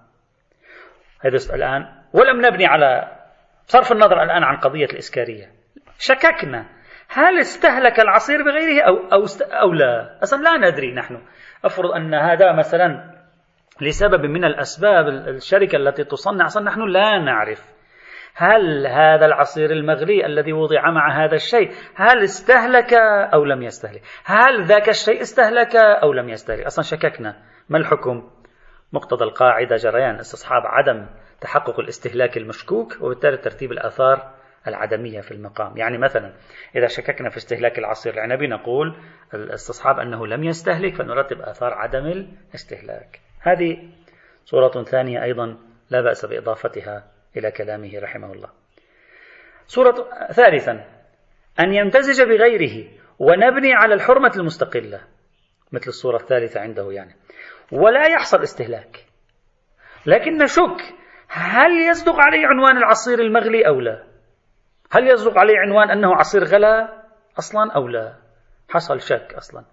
هذا 1.20 1.54
الآن. 1.54 1.86
ولم 2.12 2.46
نبني 2.46 2.66
على 2.66 3.18
صرف 3.66 3.92
النظر 3.92 4.22
الآن 4.22 4.42
عن 4.42 4.56
قضية 4.56 4.84
الإسكارية. 4.84 5.52
شككنا. 5.98 6.66
هل 7.08 7.38
استهلك 7.38 8.00
العصير 8.00 8.42
بغيره 8.42 8.82
أو, 8.82 8.96
أو, 8.96 9.24
أو 9.42 9.72
لا؟ 9.72 10.18
أصلا 10.22 10.42
لا 10.42 10.70
ندري 10.70 10.94
نحن. 10.94 11.22
أفرض 11.64 11.90
أن 11.90 12.14
هذا 12.14 12.52
مثلا 12.52 13.14
لسبب 13.80 14.26
من 14.26 14.44
الأسباب 14.44 15.08
الشركة 15.08 15.76
التي 15.76 16.04
تصنع 16.04 16.44
أصلا 16.44 16.64
نحن 16.64 16.80
لا 16.80 17.18
نعرف. 17.18 17.77
هل 18.40 18.86
هذا 18.86 19.26
العصير 19.26 19.70
المغلي 19.70 20.26
الذي 20.26 20.52
وضع 20.52 20.90
مع 20.90 21.24
هذا 21.24 21.34
الشيء 21.34 21.70
هل 21.94 22.22
استهلك 22.22 22.94
أو 23.34 23.44
لم 23.44 23.62
يستهلك؟ 23.62 24.02
هل 24.24 24.64
ذاك 24.64 24.88
الشيء 24.88 25.20
استهلك 25.20 25.76
أو 25.76 26.12
لم 26.12 26.28
يستهلك؟ 26.28 26.66
أصلا 26.66 26.84
شككنا. 26.84 27.36
ما 27.68 27.78
الحكم؟ 27.78 28.30
مقتضى 28.92 29.24
القاعدة 29.24 29.76
جريان 29.76 30.14
استصحاب 30.14 30.62
عدم 30.66 31.06
تحقق 31.40 31.80
الاستهلاك 31.80 32.36
المشكوك 32.36 33.00
وبالتالي 33.00 33.36
ترتيب 33.36 33.72
الآثار 33.72 34.34
العدمية 34.66 35.20
في 35.20 35.30
المقام. 35.30 35.76
يعني 35.76 35.98
مثلا 35.98 36.32
إذا 36.76 36.86
شككنا 36.86 37.30
في 37.30 37.36
استهلاك 37.36 37.78
العصير 37.78 38.14
العنبي 38.14 38.46
نقول 38.46 38.96
الاستصحاب 39.34 39.98
أنه 39.98 40.26
لم 40.26 40.44
يستهلك 40.44 40.94
فنرتب 40.94 41.40
آثار 41.40 41.74
عدم 41.74 42.06
الاستهلاك. 42.50 43.20
هذه 43.40 43.88
صورة 44.44 44.82
ثانية 44.82 45.22
أيضا 45.22 45.56
لا 45.90 46.00
بأس 46.00 46.26
بإضافتها 46.26 47.17
إلى 47.36 47.50
كلامه 47.50 47.98
رحمه 47.98 48.32
الله. 48.32 48.48
صورة 49.66 50.08
ثالثا 50.32 50.84
أن 51.60 51.74
يمتزج 51.74 52.22
بغيره 52.22 52.88
ونبني 53.18 53.74
على 53.74 53.94
الحرمة 53.94 54.32
المستقلة. 54.36 55.00
مثل 55.72 55.88
الصورة 55.88 56.16
الثالثة 56.16 56.60
عنده 56.60 56.92
يعني. 56.92 57.14
ولا 57.72 58.08
يحصل 58.08 58.42
استهلاك. 58.42 59.04
لكن 60.06 60.38
نشك 60.38 60.94
هل 61.28 61.88
يصدق 61.90 62.20
عليه 62.20 62.46
عنوان 62.46 62.76
العصير 62.76 63.20
المغلي 63.20 63.66
أو 63.66 63.80
لا؟ 63.80 64.04
هل 64.90 65.08
يصدق 65.08 65.38
عليه 65.38 65.58
عنوان 65.58 65.90
أنه 65.90 66.14
عصير 66.14 66.44
غلا 66.44 67.02
أصلا 67.38 67.72
أو 67.72 67.88
لا؟ 67.88 68.14
حصل 68.70 69.00
شك 69.00 69.34
أصلا. 69.34 69.64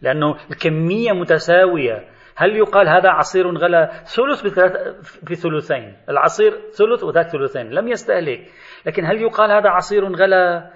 لأنه 0.00 0.36
الكمية 0.50 1.12
متساوية. 1.12 2.08
هل 2.40 2.56
يقال 2.56 2.88
هذا 2.88 3.10
عصير 3.10 3.58
غلا 3.58 3.90
ثلث 4.04 4.42
بثلثين 5.22 5.96
العصير 6.08 6.50
ثلث 6.50 7.04
وذاك 7.04 7.28
ثلثين 7.28 7.70
لم 7.70 7.88
يستهلك 7.88 8.40
لكن 8.86 9.04
هل 9.04 9.20
يقال 9.20 9.52
هذا 9.52 9.68
عصير 9.68 10.16
غلا 10.16 10.70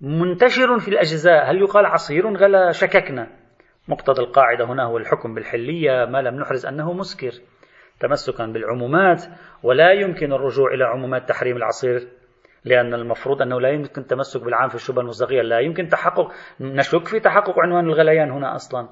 منتشر 0.00 0.78
في 0.78 0.88
الأجزاء؟ 0.88 1.50
هل 1.50 1.58
يقال 1.58 1.86
عصير 1.86 2.36
غلا 2.36 2.72
شككنا؟ 2.72 3.26
مقتضى 3.88 4.22
القاعدة 4.22 4.64
هنا 4.64 4.84
هو 4.84 4.98
الحكم 4.98 5.34
بالحلية 5.34 6.04
ما 6.04 6.22
لم 6.22 6.34
نحرز 6.40 6.66
أنه 6.66 6.92
مسكر. 6.92 7.32
تمسكا 8.00 8.46
بالعمومات 8.46 9.24
ولا 9.62 9.92
يمكن 9.92 10.32
الرجوع 10.32 10.74
إلى 10.74 10.84
عمومات 10.84 11.28
تحريم 11.28 11.56
العصير 11.56 12.08
لأن 12.64 12.94
المفروض 12.94 13.42
أنه 13.42 13.60
لا 13.60 13.68
يمكن 13.68 14.00
التمسك 14.00 14.44
بالعام 14.44 14.68
في 14.68 14.74
الشبهة 14.74 15.02
المصداقية 15.02 15.42
لا 15.42 15.60
يمكن 15.60 15.88
تحقق 15.88 16.32
نشك 16.60 17.06
في 17.06 17.20
تحقق 17.20 17.54
عنوان 17.58 17.84
الغليان 17.86 18.30
هنا 18.30 18.54
أصلا. 18.54 18.88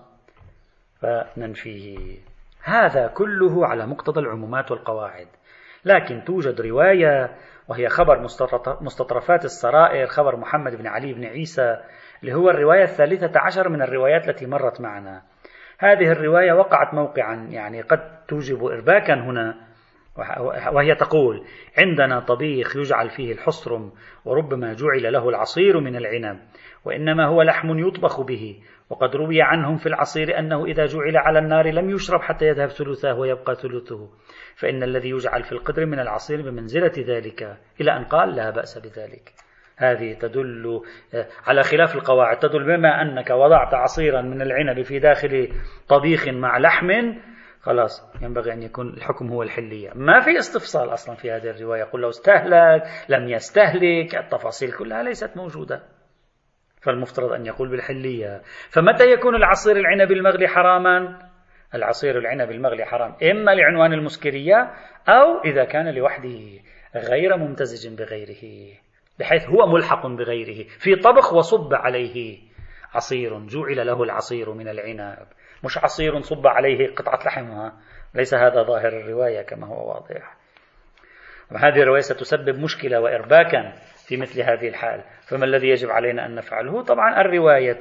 فننفيه. 1.01 2.19
هذا 2.63 3.07
كله 3.07 3.67
على 3.67 3.87
مقتضى 3.87 4.21
العمومات 4.21 4.71
والقواعد. 4.71 5.27
لكن 5.85 6.25
توجد 6.25 6.61
رواية 6.61 7.37
وهي 7.69 7.89
خبر 7.89 8.21
مستطرفات 8.81 9.45
السرائر 9.45 10.07
خبر 10.07 10.37
محمد 10.37 10.75
بن 10.75 10.87
علي 10.87 11.15
بن 11.15 11.25
عيسى 11.25 11.77
اللي 12.21 12.35
هو 12.35 12.51
الرواية 12.51 12.83
الثالثة 12.83 13.41
عشر 13.41 13.69
من 13.69 13.83
الروايات 13.83 14.29
التي 14.29 14.47
مرت 14.47 14.81
معنا. 14.81 15.23
هذه 15.79 16.13
الرواية 16.13 16.53
وقعت 16.53 16.95
موقعا 16.95 17.35
يعني 17.51 17.81
قد 17.81 18.25
توجب 18.29 18.65
إرباكا 18.65 19.15
هنا. 19.15 19.68
وهي 20.73 20.95
تقول 20.95 21.45
عندنا 21.79 22.21
طبيخ 22.21 22.77
يجعل 22.77 23.11
فيه 23.11 23.33
الحصرم 23.33 23.93
وربما 24.25 24.73
جعل 24.73 25.13
له 25.13 25.29
العصير 25.29 25.81
من 25.81 25.97
العنب 25.97 26.39
وإنما 26.85 27.27
هو 27.27 27.43
لحم 27.43 27.79
يطبخ 27.79 28.21
به 28.21 28.57
وقد 28.91 29.17
روي 29.17 29.43
عنهم 29.43 29.77
في 29.77 29.87
العصير 29.87 30.39
أنه 30.39 30.65
إذا 30.65 30.87
جعل 30.87 31.17
على 31.17 31.39
النار 31.39 31.71
لم 31.71 31.91
يشرب 31.91 32.21
حتى 32.21 32.47
يذهب 32.47 32.69
ثلثاه 32.69 33.19
ويبقى 33.19 33.55
ثلثه 33.55 34.09
فإن 34.57 34.83
الذي 34.83 35.11
يجعل 35.11 35.43
في 35.43 35.53
القدر 35.53 35.87
من 35.87 36.01
العصير 36.01 36.43
بمنزلة 36.43 36.93
ذلك 36.99 37.57
إلى 37.81 37.97
أن 37.97 38.05
قال 38.05 38.37
لا 38.37 38.51
بأس 38.51 38.79
بذلك. 38.79 39.33
هذه 39.77 40.13
تدل 40.13 40.81
آه، 41.15 41.27
على 41.47 41.63
خلاف 41.63 41.95
القواعد 41.95 42.39
تدل 42.39 42.65
بما 42.65 43.03
أنك 43.03 43.31
وضعت 43.31 43.75
عصيرا 43.75 44.23
من 44.23 44.43
العنب 44.43 44.83
في 44.83 44.99
داخل 44.99 45.49
طبيخ 45.89 46.29
مع 46.29 46.59
لحم 46.59 46.91
خلاص 47.61 48.13
ينبغي 48.23 48.53
أن 48.53 48.63
يكون 48.63 48.89
الحكم 48.89 49.29
هو 49.29 49.43
الحلية. 49.43 49.91
ما 49.95 50.21
في 50.21 50.39
استفصال 50.39 50.93
أصلا 50.93 51.15
في 51.15 51.31
هذه 51.31 51.51
الرواية. 51.51 51.85
قل 51.85 52.01
لو 52.01 52.09
استهلك 52.09 52.83
لم 53.09 53.29
يستهلك 53.29 54.15
التفاصيل 54.15 54.73
كلها 54.73 55.03
ليست 55.03 55.37
موجودة. 55.37 55.83
فالمفترض 56.83 57.33
أن 57.33 57.47
يقول 57.47 57.69
بالحلية. 57.69 58.43
فمتى 58.71 59.05
يكون 59.13 59.35
العصير 59.35 59.77
العنب 59.77 60.13
المغلي 60.13 60.49
حراما؟ 60.49 61.19
العصير 61.75 62.19
العنب 62.19 62.51
المغلي 62.51 62.85
حرام 62.85 63.17
إما 63.23 63.51
لعنوان 63.51 63.93
المسكرية 63.93 64.75
أو 65.09 65.41
إذا 65.45 65.65
كان 65.65 65.95
لوحده 65.95 66.61
غير 66.97 67.37
ممتزج 67.37 67.99
بغيره 67.99 68.75
بحيث 69.19 69.49
هو 69.49 69.67
ملحق 69.67 70.07
بغيره 70.07 70.67
في 70.79 70.97
طبخ 70.97 71.33
وصب 71.33 71.75
عليه. 71.75 72.39
عصير 72.95 73.47
جعل 73.47 73.87
له 73.87 74.03
العصير 74.03 74.53
من 74.53 74.69
العنب. 74.69 75.27
مش 75.65 75.79
عصير 75.79 76.21
صب 76.21 76.47
عليه 76.47 76.95
قطعة 76.95 77.19
لحمها. 77.27 77.73
ليس 78.15 78.35
هذا 78.35 78.63
ظاهر 78.63 78.89
الرواية 78.89 79.43
كما 79.43 79.67
هو 79.67 79.89
واضح. 79.89 80.37
وهذه 81.53 81.83
الرواية 81.83 82.01
ستسبب 82.01 82.59
مشكلة 82.59 83.01
وإرباكا 83.01 83.73
في 84.07 84.17
مثل 84.17 84.41
هذه 84.41 84.69
الحال. 84.69 85.05
فما 85.29 85.45
الذي 85.45 85.69
يجب 85.69 85.91
علينا 85.91 86.27
أن 86.27 86.35
نفعله؟ 86.35 86.83
طبعا 86.83 87.21
الرواية 87.21 87.79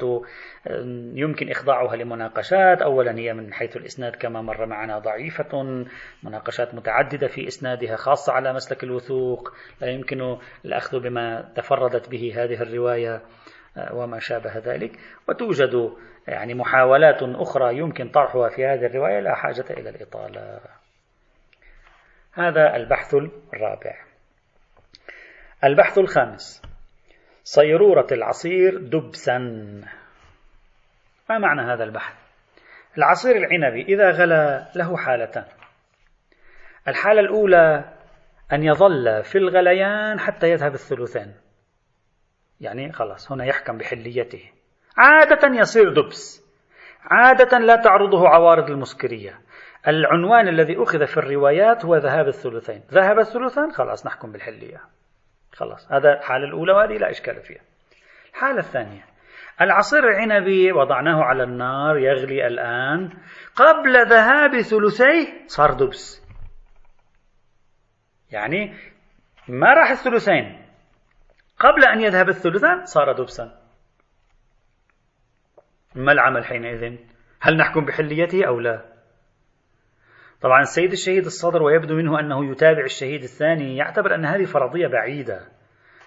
يمكن 1.14 1.50
إخضاعها 1.50 1.96
لمناقشات. 1.96 2.82
أولا 2.82 3.18
هي 3.18 3.34
من 3.34 3.54
حيث 3.54 3.78
الإسناد 3.78 4.16
كما 4.16 4.42
مر 4.42 4.66
معنا 4.66 5.00
ضعيفة. 5.00 5.86
مناقشات 6.24 6.76
متعددة 6.76 7.28
في 7.28 7.48
إسنادها 7.48 7.96
خاصة 7.96 8.34
على 8.34 8.54
مسلك 8.54 8.84
الوثوق. 8.84 9.54
لا 9.82 9.88
يمكن 9.88 10.38
الأخذ 10.66 11.00
بما 11.00 11.54
تفردت 11.56 12.10
به 12.10 12.34
هذه 12.36 12.62
الرواية. 12.62 13.22
وما 13.92 14.20
شابه 14.20 14.58
ذلك. 14.58 15.00
وتوجد 15.30 15.94
يعني 16.28 16.54
محاولات 16.54 17.20
أخرى 17.22 17.78
يمكن 17.78 18.10
طرحها 18.10 18.50
في 18.50 18.66
هذه 18.66 18.86
الرواية 18.86 19.20
لا 19.20 19.36
حاجة 19.36 19.66
إلى 19.70 19.90
الإطالة. 19.90 20.60
هذا 22.34 22.76
البحث 22.76 23.16
الرابع. 23.54 23.96
البحث 25.64 25.98
الخامس. 25.98 26.62
صيرورة 27.44 28.08
العصير 28.12 28.78
دبسا. 28.78 29.38
ما 31.30 31.38
معنى 31.38 31.74
هذا 31.74 31.84
البحث؟ 31.84 32.16
العصير 32.98 33.36
العنبي 33.36 33.82
إذا 33.82 34.12
غلى 34.12 34.68
له 34.76 34.98
حالتان. 34.98 35.46
الحالة 36.88 37.20
الأولى 37.20 37.94
أن 38.54 38.64
يظل 38.64 39.24
في 39.24 39.38
الغليان 39.38 40.20
حتى 40.20 40.50
يذهب 40.50 40.74
الثلثان 40.74 41.34
يعني 42.62 42.92
خلاص 42.92 43.32
هنا 43.32 43.46
يحكم 43.46 43.78
بحليته. 43.78 44.52
عادة 44.98 45.60
يصير 45.60 45.94
دبس. 45.94 46.48
عادة 47.04 47.58
لا 47.58 47.76
تعرضه 47.76 48.30
عوارض 48.30 48.70
المسكرية. 48.70 49.40
العنوان 49.88 50.48
الذي 50.48 50.84
أخذ 50.84 51.06
في 51.06 51.18
الروايات 51.18 51.86
هو 51.86 51.96
ذهاب 51.96 52.28
الثلثين. 52.28 52.84
ذهب 52.92 53.20
الثلثان 53.20 53.72
خلاص 53.72 54.06
نحكم 54.06 54.32
بالحلية. 54.32 54.82
خلاص 55.54 55.92
هذا 55.92 56.14
الحالة 56.14 56.46
الأولى 56.46 56.74
وهذه 56.74 56.98
لا 56.98 57.10
إشكال 57.10 57.42
فيها. 57.42 57.62
الحالة 58.34 58.60
الثانية. 58.60 59.06
العصير 59.62 60.10
العنبي 60.10 60.72
وضعناه 60.72 61.24
على 61.24 61.44
النار 61.44 61.98
يغلي 61.98 62.48
الآن. 62.48 63.10
قبل 63.56 64.06
ذهاب 64.10 64.62
ثلثيه 64.62 65.48
صار 65.48 65.74
دبس. 65.74 66.28
يعني 68.32 68.76
ما 69.48 69.74
راح 69.74 69.92
الثلثين. 69.92 70.67
قبل 71.60 71.84
أن 71.86 72.02
يذهب 72.02 72.30
الثلثان 72.30 72.86
صار 72.86 73.12
دبسا. 73.12 73.60
ما 75.96 76.12
العمل 76.12 76.46
حينئذ؟ 76.46 76.98
هل 77.42 77.58
نحكم 77.58 77.86
بحليته 77.86 78.48
أو 78.48 78.60
لا؟ 78.60 78.86
طبعا 80.42 80.62
السيد 80.62 80.92
الشهيد 80.92 81.26
الصدر 81.26 81.64
ويبدو 81.64 81.96
منه 81.96 82.20
أنه 82.20 82.52
يتابع 82.52 82.84
الشهيد 82.84 83.24
الثاني 83.24 83.78
يعتبر 83.78 84.16
أن 84.16 84.26
هذه 84.26 84.46
فرضية 84.46 84.88
بعيدة. 84.88 85.48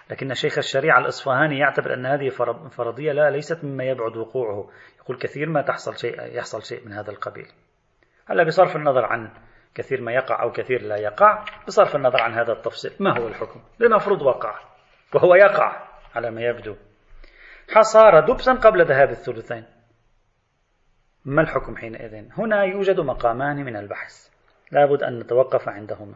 لكن 0.09 0.33
شيخ 0.33 0.57
الشريعة 0.57 0.99
الإصفهاني 0.99 1.59
يعتبر 1.59 1.93
أن 1.93 2.05
هذه 2.05 2.29
فرضية 2.69 3.11
لا 3.11 3.29
ليست 3.29 3.63
مما 3.63 3.83
يبعد 3.83 4.17
وقوعه. 4.17 4.69
يقول 4.99 5.17
كثير 5.17 5.49
ما 5.49 5.61
تحصل 5.61 5.97
شيء 5.97 6.37
يحصل 6.37 6.63
شيء 6.63 6.85
من 6.85 6.93
هذا 6.93 7.11
القبيل. 7.11 7.47
هلا 8.27 8.43
بصرف 8.43 8.75
النظر 8.75 9.05
عن 9.05 9.31
كثير 9.75 10.01
ما 10.01 10.11
يقع 10.11 10.43
أو 10.43 10.51
كثير 10.51 10.81
لا 10.81 10.95
يقع 10.95 11.45
بصرف 11.67 11.95
النظر 11.95 12.21
عن 12.21 12.33
هذا 12.33 12.53
التفصيل. 12.53 12.91
ما 12.99 13.19
هو 13.19 13.27
الحكم؟ 13.27 13.61
لنفرض 13.79 14.21
وقع. 14.21 14.70
وهو 15.15 15.35
يقع 15.35 15.87
على 16.15 16.31
ما 16.31 16.41
يبدو. 16.41 16.75
حصار 17.75 18.19
دبسا 18.19 18.53
قبل 18.53 18.85
ذهاب 18.85 19.09
الثلثين. 19.09 19.65
ما 21.25 21.41
الحكم 21.41 21.75
حينئذ؟ 21.77 22.25
هنا 22.37 22.63
يوجد 22.63 22.99
مقامان 22.99 23.55
من 23.55 23.75
البحث. 23.75 24.29
لابد 24.71 25.03
أن 25.03 25.19
نتوقف 25.19 25.69
عندهما. 25.69 26.15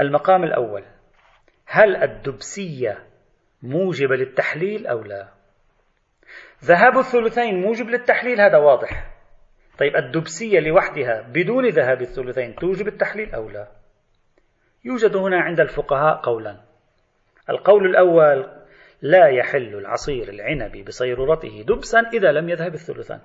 المقام 0.00 0.44
الأول. 0.44 0.84
هل 1.66 1.96
الدبسية 1.96 3.06
موجبة 3.62 4.16
للتحليل 4.16 4.86
أو 4.86 5.02
لا؟ 5.02 5.28
ذهاب 6.64 6.98
الثلثين 6.98 7.60
موجب 7.60 7.86
للتحليل 7.86 8.40
هذا 8.40 8.58
واضح. 8.58 9.12
طيب 9.78 9.96
الدبسية 9.96 10.60
لوحدها 10.60 11.20
بدون 11.20 11.68
ذهاب 11.68 12.02
الثلثين 12.02 12.54
توجب 12.54 12.88
التحليل 12.88 13.34
أو 13.34 13.48
لا؟ 13.48 13.68
يوجد 14.84 15.16
هنا 15.16 15.40
عند 15.40 15.60
الفقهاء 15.60 16.16
قولا. 16.16 16.71
القول 17.50 17.86
الأول 17.86 18.46
لا 19.02 19.28
يحل 19.28 19.74
العصير 19.74 20.28
العنبي 20.28 20.82
بصيرورته 20.82 21.64
دبسا 21.68 21.98
إذا 22.14 22.32
لم 22.32 22.48
يذهب 22.48 22.74
الثلثان. 22.74 23.20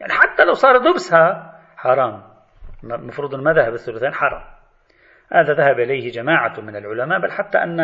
يعني 0.00 0.12
حتى 0.12 0.44
لو 0.44 0.52
صار 0.52 0.78
دبسها 0.78 1.60
حرام. 1.76 2.22
المفروض 2.84 3.34
ما 3.34 3.52
ذهب 3.52 3.72
الثلثين 3.72 4.14
حرام. 4.14 4.42
هذا 5.32 5.52
ذهب 5.52 5.80
إليه 5.80 6.10
جماعة 6.10 6.60
من 6.60 6.76
العلماء 6.76 7.20
بل 7.20 7.30
حتى 7.30 7.58
أن 7.58 7.80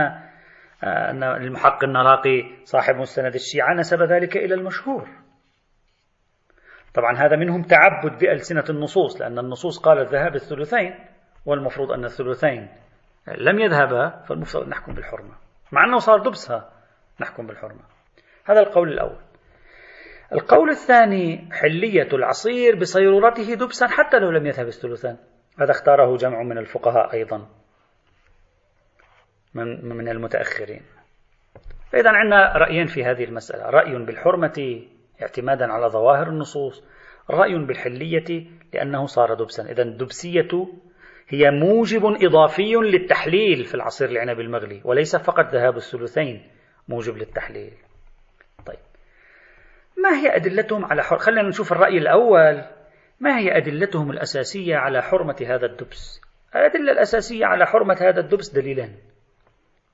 أن 0.84 1.22
المحق 1.22 1.84
النراقي 1.84 2.42
صاحب 2.64 2.96
مستند 2.96 3.34
الشيعة 3.34 3.74
نسب 3.74 4.02
ذلك 4.02 4.36
إلى 4.36 4.54
المشهور. 4.54 5.08
طبعا 6.94 7.16
هذا 7.16 7.36
منهم 7.36 7.62
تعبد 7.62 8.18
بألسنة 8.18 8.64
النصوص 8.70 9.20
لأن 9.20 9.38
النصوص 9.38 9.78
قالت 9.78 10.12
ذهاب 10.12 10.34
الثلثين 10.34 10.94
والمفروض 11.46 11.92
أن 11.92 12.04
الثلثين 12.04 12.68
لم 13.38 13.58
يذهبا 13.58 14.08
فالمفترض 14.28 14.68
نحكم 14.68 14.94
بالحرمة. 14.94 15.45
مع 15.72 15.84
أنه 15.84 15.98
صار 15.98 16.18
دبسها 16.18 16.72
نحكم 17.20 17.46
بالحرمة. 17.46 17.82
هذا 18.44 18.60
القول 18.60 18.92
الأول. 18.92 19.20
القول 20.32 20.70
الثاني 20.70 21.48
حلية 21.52 22.08
العصير 22.12 22.80
بصيرورته 22.80 23.54
دبسا 23.54 23.86
حتى 23.86 24.18
لو 24.18 24.30
لم 24.30 24.46
يذهب 24.46 24.66
الثلثان. 24.66 25.16
هذا 25.60 25.70
اختاره 25.70 26.16
جمع 26.16 26.42
من 26.42 26.58
الفقهاء 26.58 27.12
أيضا. 27.12 27.48
من, 29.54 29.88
من 29.88 30.08
المتأخرين. 30.08 30.82
فإذا 31.92 32.10
عندنا 32.10 32.52
رأيين 32.56 32.86
في 32.86 33.04
هذه 33.04 33.24
المسألة. 33.24 33.70
رأي 33.70 34.04
بالحرمة 34.04 34.82
اعتمادا 35.22 35.72
على 35.72 35.86
ظواهر 35.86 36.28
النصوص. 36.28 36.84
رأي 37.30 37.58
بالحلية 37.58 38.46
لأنه 38.74 39.06
صار 39.06 39.34
دبسا. 39.34 39.70
إذا 39.70 39.82
الدبسية 39.82 40.48
هي 41.28 41.50
موجب 41.50 42.04
إضافي 42.04 42.74
للتحليل 42.74 43.64
في 43.64 43.74
العصير 43.74 44.08
العنب 44.08 44.40
المغلي 44.40 44.80
وليس 44.84 45.16
فقط 45.16 45.54
ذهاب 45.54 45.76
الثلثين 45.76 46.50
موجب 46.88 47.16
للتحليل. 47.16 47.72
طيب. 48.66 48.78
ما 50.04 50.20
هي 50.20 50.36
أدلتهم 50.36 50.84
على 50.84 51.02
حر... 51.02 51.18
خلينا 51.18 51.48
نشوف 51.48 51.72
الرأي 51.72 51.98
الأول. 51.98 52.64
ما 53.20 53.38
هي 53.38 53.56
أدلتهم 53.56 54.10
الأساسية 54.10 54.76
على 54.76 55.02
حرمة 55.02 55.36
هذا 55.46 55.66
الدبس؟ 55.66 56.20
الأدلة 56.56 56.92
الأساسية 56.92 57.46
على 57.46 57.66
حرمة 57.66 57.96
هذا 58.00 58.20
الدبس 58.20 58.48
دليلان 58.48 58.94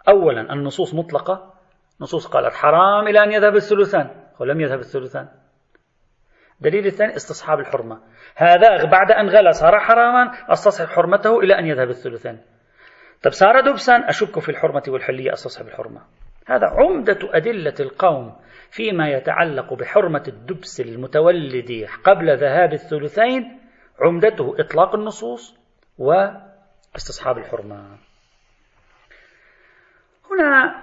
أولا 0.08 0.52
النصوص 0.52 0.94
مطلقة. 0.94 1.54
نصوص 2.00 2.26
قالت 2.26 2.54
حرام 2.54 3.08
إلى 3.08 3.24
أن 3.24 3.32
يذهب 3.32 3.56
الثلثان. 3.56 4.10
ولم 4.40 4.60
يذهب 4.60 4.78
الثلثان. 4.78 5.28
دليل 6.62 6.86
الثاني 6.86 7.16
استصحاب 7.16 7.58
الحرمة. 7.58 8.00
هذا 8.36 8.84
بعد 8.84 9.10
أن 9.10 9.28
غلى 9.28 9.52
صار 9.52 9.78
حراما 9.80 10.32
استصحب 10.48 10.86
حرمته 10.86 11.38
إلى 11.40 11.58
أن 11.58 11.66
يذهب 11.66 11.88
الثلثان 11.88 12.38
طب 13.22 13.30
صار 13.30 13.60
دبسا 13.60 14.08
أشك 14.08 14.38
في 14.38 14.48
الحرمة 14.48 14.82
والحلية 14.88 15.32
أستصحب 15.32 15.66
الحرمة. 15.66 16.00
هذا 16.46 16.66
عمدة 16.66 17.18
أدلة 17.22 17.74
القوم 17.80 18.36
فيما 18.70 19.08
يتعلق 19.08 19.74
بحرمة 19.74 20.24
الدبس 20.28 20.80
المتولد 20.80 21.86
قبل 22.04 22.36
ذهاب 22.36 22.72
الثلثين 22.72 23.60
عمدته 24.00 24.54
إطلاق 24.58 24.94
النصوص 24.94 25.56
واستصحاب 25.98 27.38
الحرمة. 27.38 27.98
هنا 30.30 30.82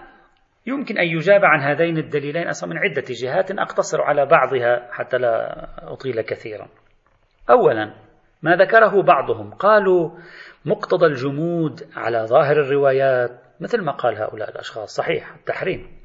يمكن 0.65 0.97
أن 0.97 1.07
يجاب 1.07 1.45
عن 1.45 1.59
هذين 1.59 1.97
الدليلين 1.97 2.47
أصلا 2.47 2.69
من 2.69 2.77
عدة 2.77 3.03
جهات 3.09 3.51
أقتصر 3.51 4.01
على 4.01 4.25
بعضها 4.25 4.89
حتى 4.91 5.17
لا 5.17 5.65
أطيل 5.93 6.21
كثيرا. 6.21 6.67
أولا 7.49 7.93
ما 8.41 8.55
ذكره 8.55 9.01
بعضهم. 9.01 9.53
قالوا 9.53 10.09
مقتضى 10.65 11.05
الجمود 11.05 11.89
على 11.95 12.25
ظاهر 12.25 12.61
الروايات 12.61 13.31
مثل 13.59 13.81
ما 13.81 13.91
قال 13.91 14.17
هؤلاء 14.17 14.49
الأشخاص. 14.49 14.95
صحيح 14.95 15.35
التحريم. 15.35 15.99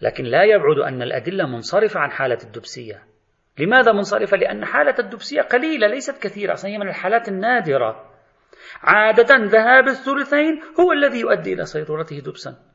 لكن 0.00 0.24
لا 0.24 0.42
يبعد 0.44 0.78
أن 0.78 1.02
الأدلة 1.02 1.46
منصرفة 1.46 2.00
عن 2.00 2.10
حالة 2.10 2.38
الدبسية. 2.44 3.02
لماذا 3.58 3.92
منصرفة؟ 3.92 4.36
لأن 4.36 4.64
حالة 4.64 4.94
الدبسية 4.98 5.42
قليلة 5.42 5.86
ليست 5.86 6.22
كثيرة. 6.22 6.52
أصلا 6.52 6.70
هي 6.70 6.78
من 6.78 6.88
الحالات 6.88 7.28
النادرة. 7.28 8.10
عادة 8.82 9.36
ذهاب 9.36 9.88
الثلثين 9.88 10.60
هو 10.80 10.92
الذي 10.92 11.20
يؤدي 11.20 11.52
إلى 11.52 11.64
صيرورته 11.64 12.18
دبسا. 12.18 12.73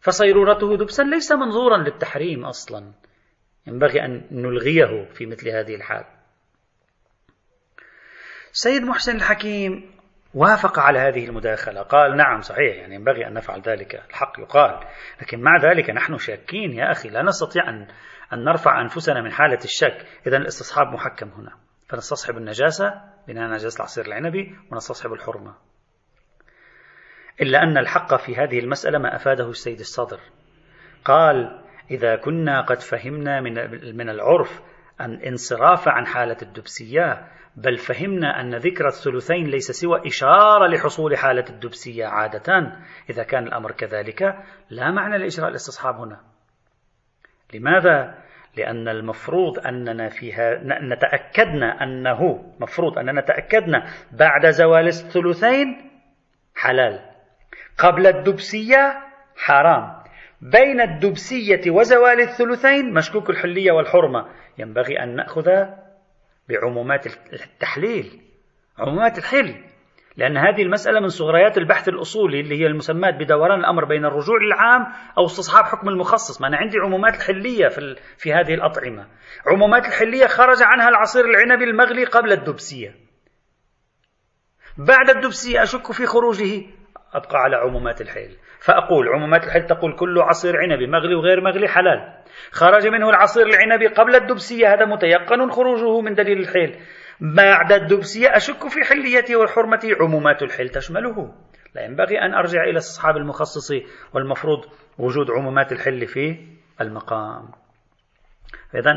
فصيرورته 0.00 0.76
دبسا 0.76 1.02
ليس 1.02 1.32
منظورا 1.32 1.76
للتحريم 1.76 2.44
أصلا. 2.44 2.92
ينبغي 3.66 4.04
أن 4.04 4.26
نلغيه 4.30 5.04
في 5.14 5.26
مثل 5.26 5.48
هذه 5.48 5.74
الحال. 5.74 6.04
سيد 8.52 8.82
محسن 8.82 9.16
الحكيم 9.16 9.90
وافق 10.34 10.78
على 10.78 10.98
هذه 10.98 11.24
المداخلة. 11.24 11.82
قال 11.82 12.16
نعم 12.16 12.40
صحيح 12.40 12.76
يعني 12.76 12.94
ينبغي 12.94 13.26
أن 13.26 13.34
نفعل 13.34 13.60
ذلك. 13.60 13.94
الحق 13.94 14.40
يقال. 14.40 14.86
لكن 15.22 15.40
مع 15.40 15.56
ذلك 15.56 15.90
نحن 15.90 16.18
شاكين 16.18 16.72
يا 16.72 16.90
أخي. 16.90 17.08
لا 17.08 17.22
نستطيع 17.22 17.68
أن, 17.68 17.86
أن 18.32 18.44
نرفع 18.44 18.80
أنفسنا 18.80 19.22
من 19.22 19.32
حالة 19.32 19.64
الشك. 19.64 20.06
إذا 20.26 20.36
الاستصحاب 20.36 20.86
محكم 20.86 21.28
هنا. 21.28 21.52
فنستصحب 21.88 22.36
النجاسة 22.36 22.94
بناء 23.28 23.50
نجاسة 23.50 23.76
العصير 23.76 24.06
العنبي 24.06 24.56
ونستصحب 24.72 25.12
الحرمة. 25.12 25.69
إلا 27.42 27.62
أن 27.62 27.78
الحق 27.78 28.14
في 28.14 28.36
هذه 28.36 28.58
المسألة 28.58 28.98
ما 28.98 29.16
أفاده 29.16 29.50
السيد 29.50 29.78
الصدر 29.80 30.20
قال 31.04 31.60
إذا 31.90 32.16
كنا 32.16 32.60
قد 32.60 32.80
فهمنا 32.80 33.40
من 33.40 33.54
من 33.96 34.08
العرف 34.08 34.62
أن 35.00 35.14
انصراف 35.14 35.88
عن 35.88 36.06
حالة 36.06 36.36
الدبسية 36.42 37.26
بل 37.56 37.76
فهمنا 37.76 38.40
أن 38.40 38.54
ذكر 38.54 38.86
الثلثين 38.86 39.46
ليس 39.46 39.70
سوى 39.70 40.06
إشارة 40.06 40.66
لحصول 40.66 41.16
حالة 41.16 41.44
الدبسية 41.50 42.06
عادة. 42.06 42.76
إذا 43.10 43.22
كان 43.22 43.46
الأمر 43.46 43.72
كذلك 43.72 44.22
لا 44.70 44.90
معنى 44.90 45.18
لإجراء 45.18 45.48
الاستصحاب 45.48 45.94
هنا. 45.94 46.20
لماذا؟ 47.54 48.14
لأن 48.56 48.88
المفروض 48.88 49.66
أننا 49.66 50.08
فيها 50.08 50.60
نتأكدنا 50.64 51.82
أنه 51.82 52.52
مفروض 52.60 52.98
أننا 52.98 53.20
تأكدنا 53.20 53.86
بعد 54.12 54.50
زوال 54.50 54.86
الثلثين 54.86 55.90
حلال. 56.54 57.09
قبل 57.80 58.06
الدبسية 58.06 59.00
حرام. 59.36 60.00
بين 60.40 60.80
الدبسية 60.80 61.70
وزوال 61.70 62.20
الثلثين 62.20 62.94
مشكوك 62.94 63.30
الحلية 63.30 63.72
والحرمة. 63.72 64.26
ينبغي 64.58 65.02
أن 65.02 65.16
نأخذ 65.16 65.50
بعمومات 66.48 67.06
التحليل 67.32 68.20
عمومات 68.78 69.18
الحل 69.18 69.54
لأن 70.16 70.36
هذه 70.36 70.62
المسألة 70.62 71.00
من 71.00 71.08
صغريات 71.08 71.58
البحث 71.58 71.88
الأصولي 71.88 72.40
اللي 72.40 72.60
هي 72.60 72.66
المسمات 72.66 73.14
بدوران 73.14 73.60
الأمر 73.60 73.84
بين 73.84 74.04
الرجوع 74.04 74.36
للعام 74.42 74.86
أو 75.18 75.24
استصحاب 75.24 75.64
حكم 75.64 75.88
المخصص. 75.88 76.40
ما 76.40 76.48
أنا 76.48 76.56
عندي 76.56 76.78
عمومات 76.78 77.14
الحلية 77.14 77.68
في, 77.68 77.96
في 78.18 78.32
هذه 78.32 78.54
الأطعمة. 78.54 79.06
عمومات 79.46 79.86
الحلية 79.86 80.26
خرج 80.26 80.62
عنها 80.62 80.88
العصير 80.88 81.24
العنبي 81.24 81.64
المغلي 81.64 82.04
قبل 82.04 82.32
الدبسية. 82.32 82.94
بعد 84.78 85.10
الدبسية 85.10 85.62
أشك 85.62 85.92
في 85.92 86.06
خروجه؟ 86.06 86.66
أبقى 87.14 87.38
على 87.38 87.56
عمومات 87.56 88.00
الحل 88.00 88.36
فأقول 88.60 89.08
عمومات 89.08 89.44
الحل 89.44 89.66
تقول 89.66 89.96
كل 89.96 90.18
عصير 90.18 90.56
عنبي 90.56 90.86
مغلي 90.86 91.14
وغير 91.14 91.40
مغلي 91.40 91.68
حلال. 91.68 92.14
خرج 92.50 92.86
منه 92.86 93.10
العصير 93.10 93.46
العنبي 93.46 93.86
قبل 93.86 94.14
الدبسية 94.14 94.74
هذا 94.74 94.84
متيقن 94.84 95.50
خروجه 95.50 96.00
من 96.00 96.14
دليل 96.14 96.38
الحل 96.38 96.74
بعد 97.20 97.72
الدبسية 97.72 98.36
أشك 98.36 98.68
في 98.68 98.84
حليته 98.84 99.36
والحرمة 99.36 99.80
عمومات 100.00 100.42
الحل 100.42 100.68
تشمله. 100.68 101.34
لا 101.74 101.84
ينبغي 101.84 102.18
أن 102.18 102.34
أرجع 102.34 102.64
إلى 102.64 102.76
أصحاب 102.76 103.16
المخصص 103.16 103.72
والمفروض 104.14 104.64
وجود 104.98 105.30
عمومات 105.30 105.72
الحل 105.72 106.06
في 106.06 106.46
المقام. 106.80 107.48
إذا 108.74 108.92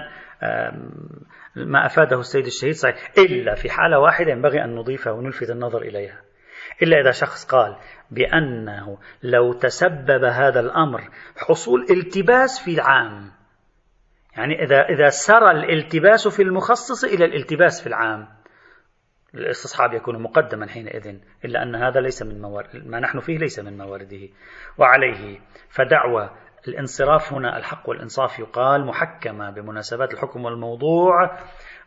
ما 1.55 1.85
أفاده 1.85 2.19
السيد 2.19 2.45
الشهيد 2.45 2.73
صحيح. 2.73 3.11
إلا 3.17 3.55
في 3.55 3.69
حالة 3.69 3.99
واحدة 3.99 4.31
ينبغي 4.31 4.63
أن 4.63 4.75
نضيفها 4.75 5.13
ونلفت 5.13 5.49
النظر 5.49 5.81
إليها. 5.81 6.21
إلا 6.81 7.01
إذا 7.01 7.11
شخص 7.11 7.45
قال 7.45 7.77
بأنه 8.11 8.97
لو 9.23 9.53
تسبب 9.53 10.23
هذا 10.23 10.59
الأمر 10.59 11.09
حصول 11.37 11.85
التباس 11.89 12.63
في 12.63 12.73
العام. 12.73 13.31
يعني 14.37 14.63
إذا 14.63 14.81
إذا 14.81 15.09
سرى 15.09 15.51
الالتباس 15.51 16.27
في 16.27 16.41
المخصص 16.41 17.03
إلى 17.03 17.25
الالتباس 17.25 17.81
في 17.81 17.87
العام. 17.87 18.27
الاستصحاب 19.35 19.93
يكون 19.93 20.21
مقدما 20.21 20.67
حينئذ 20.67 21.19
إلا 21.45 21.63
أن 21.63 21.75
هذا 21.75 21.99
ليس 21.99 22.23
من 22.23 22.41
موارد 22.41 22.85
ما 22.85 22.99
نحن 22.99 23.19
فيه 23.19 23.37
ليس 23.37 23.59
من 23.59 23.77
موارده. 23.77 24.29
وعليه 24.77 25.39
فدعوى 25.69 26.29
الانصراف 26.67 27.33
هنا 27.33 27.57
الحق 27.57 27.89
والإنصاف 27.89 28.39
يقال 28.39 28.85
محكمة 28.85 29.49
بمناسبات 29.49 30.13
الحكم 30.13 30.45
والموضوع. 30.45 31.37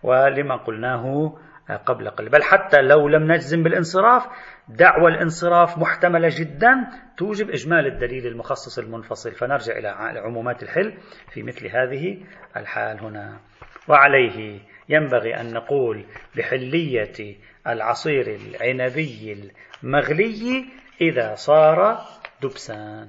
ولما 0.03 0.57
قلناه 0.57 1.37
قبل 1.71 2.11
قليل. 2.11 2.31
بل 2.31 2.43
حتى 2.43 2.83
لو 2.83 3.09
لم 3.09 3.33
نجزم 3.33 3.63
بالانصراف 3.63 4.27
دعوى 4.69 5.11
الانصراف 5.11 5.79
محتملة 5.79 6.29
جدا 6.39 6.87
توجب 7.17 7.51
إجمال 7.51 7.87
الدليل 7.87 8.27
المخصص 8.27 8.79
المنفصل. 8.79 9.33
فنرجع 9.33 9.79
إلى 9.79 9.89
عمومات 10.19 10.63
الحل 10.63 10.99
في 11.33 11.43
مثل 11.43 11.67
هذه 11.67 12.25
الحال 12.57 13.01
هنا. 13.01 13.41
وعليه 13.89 14.61
ينبغي 14.89 15.41
أن 15.41 15.53
نقول 15.53 16.05
بحلية 16.37 17.37
العصير 17.67 18.37
العنبي 18.37 19.51
المغلي 19.83 20.65
إذا 21.01 21.35
صار 21.35 21.99
دبسان 22.43 23.09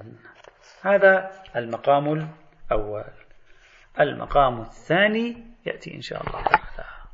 هذا 0.81 1.31
المقام 1.55 2.29
الأول. 2.71 3.03
المقام 3.99 4.61
الثاني 4.61 5.45
يأتي 5.65 5.95
إن 5.95 6.01
شاء 6.01 6.27
الله. 6.27 6.43
تعالى 6.43 6.96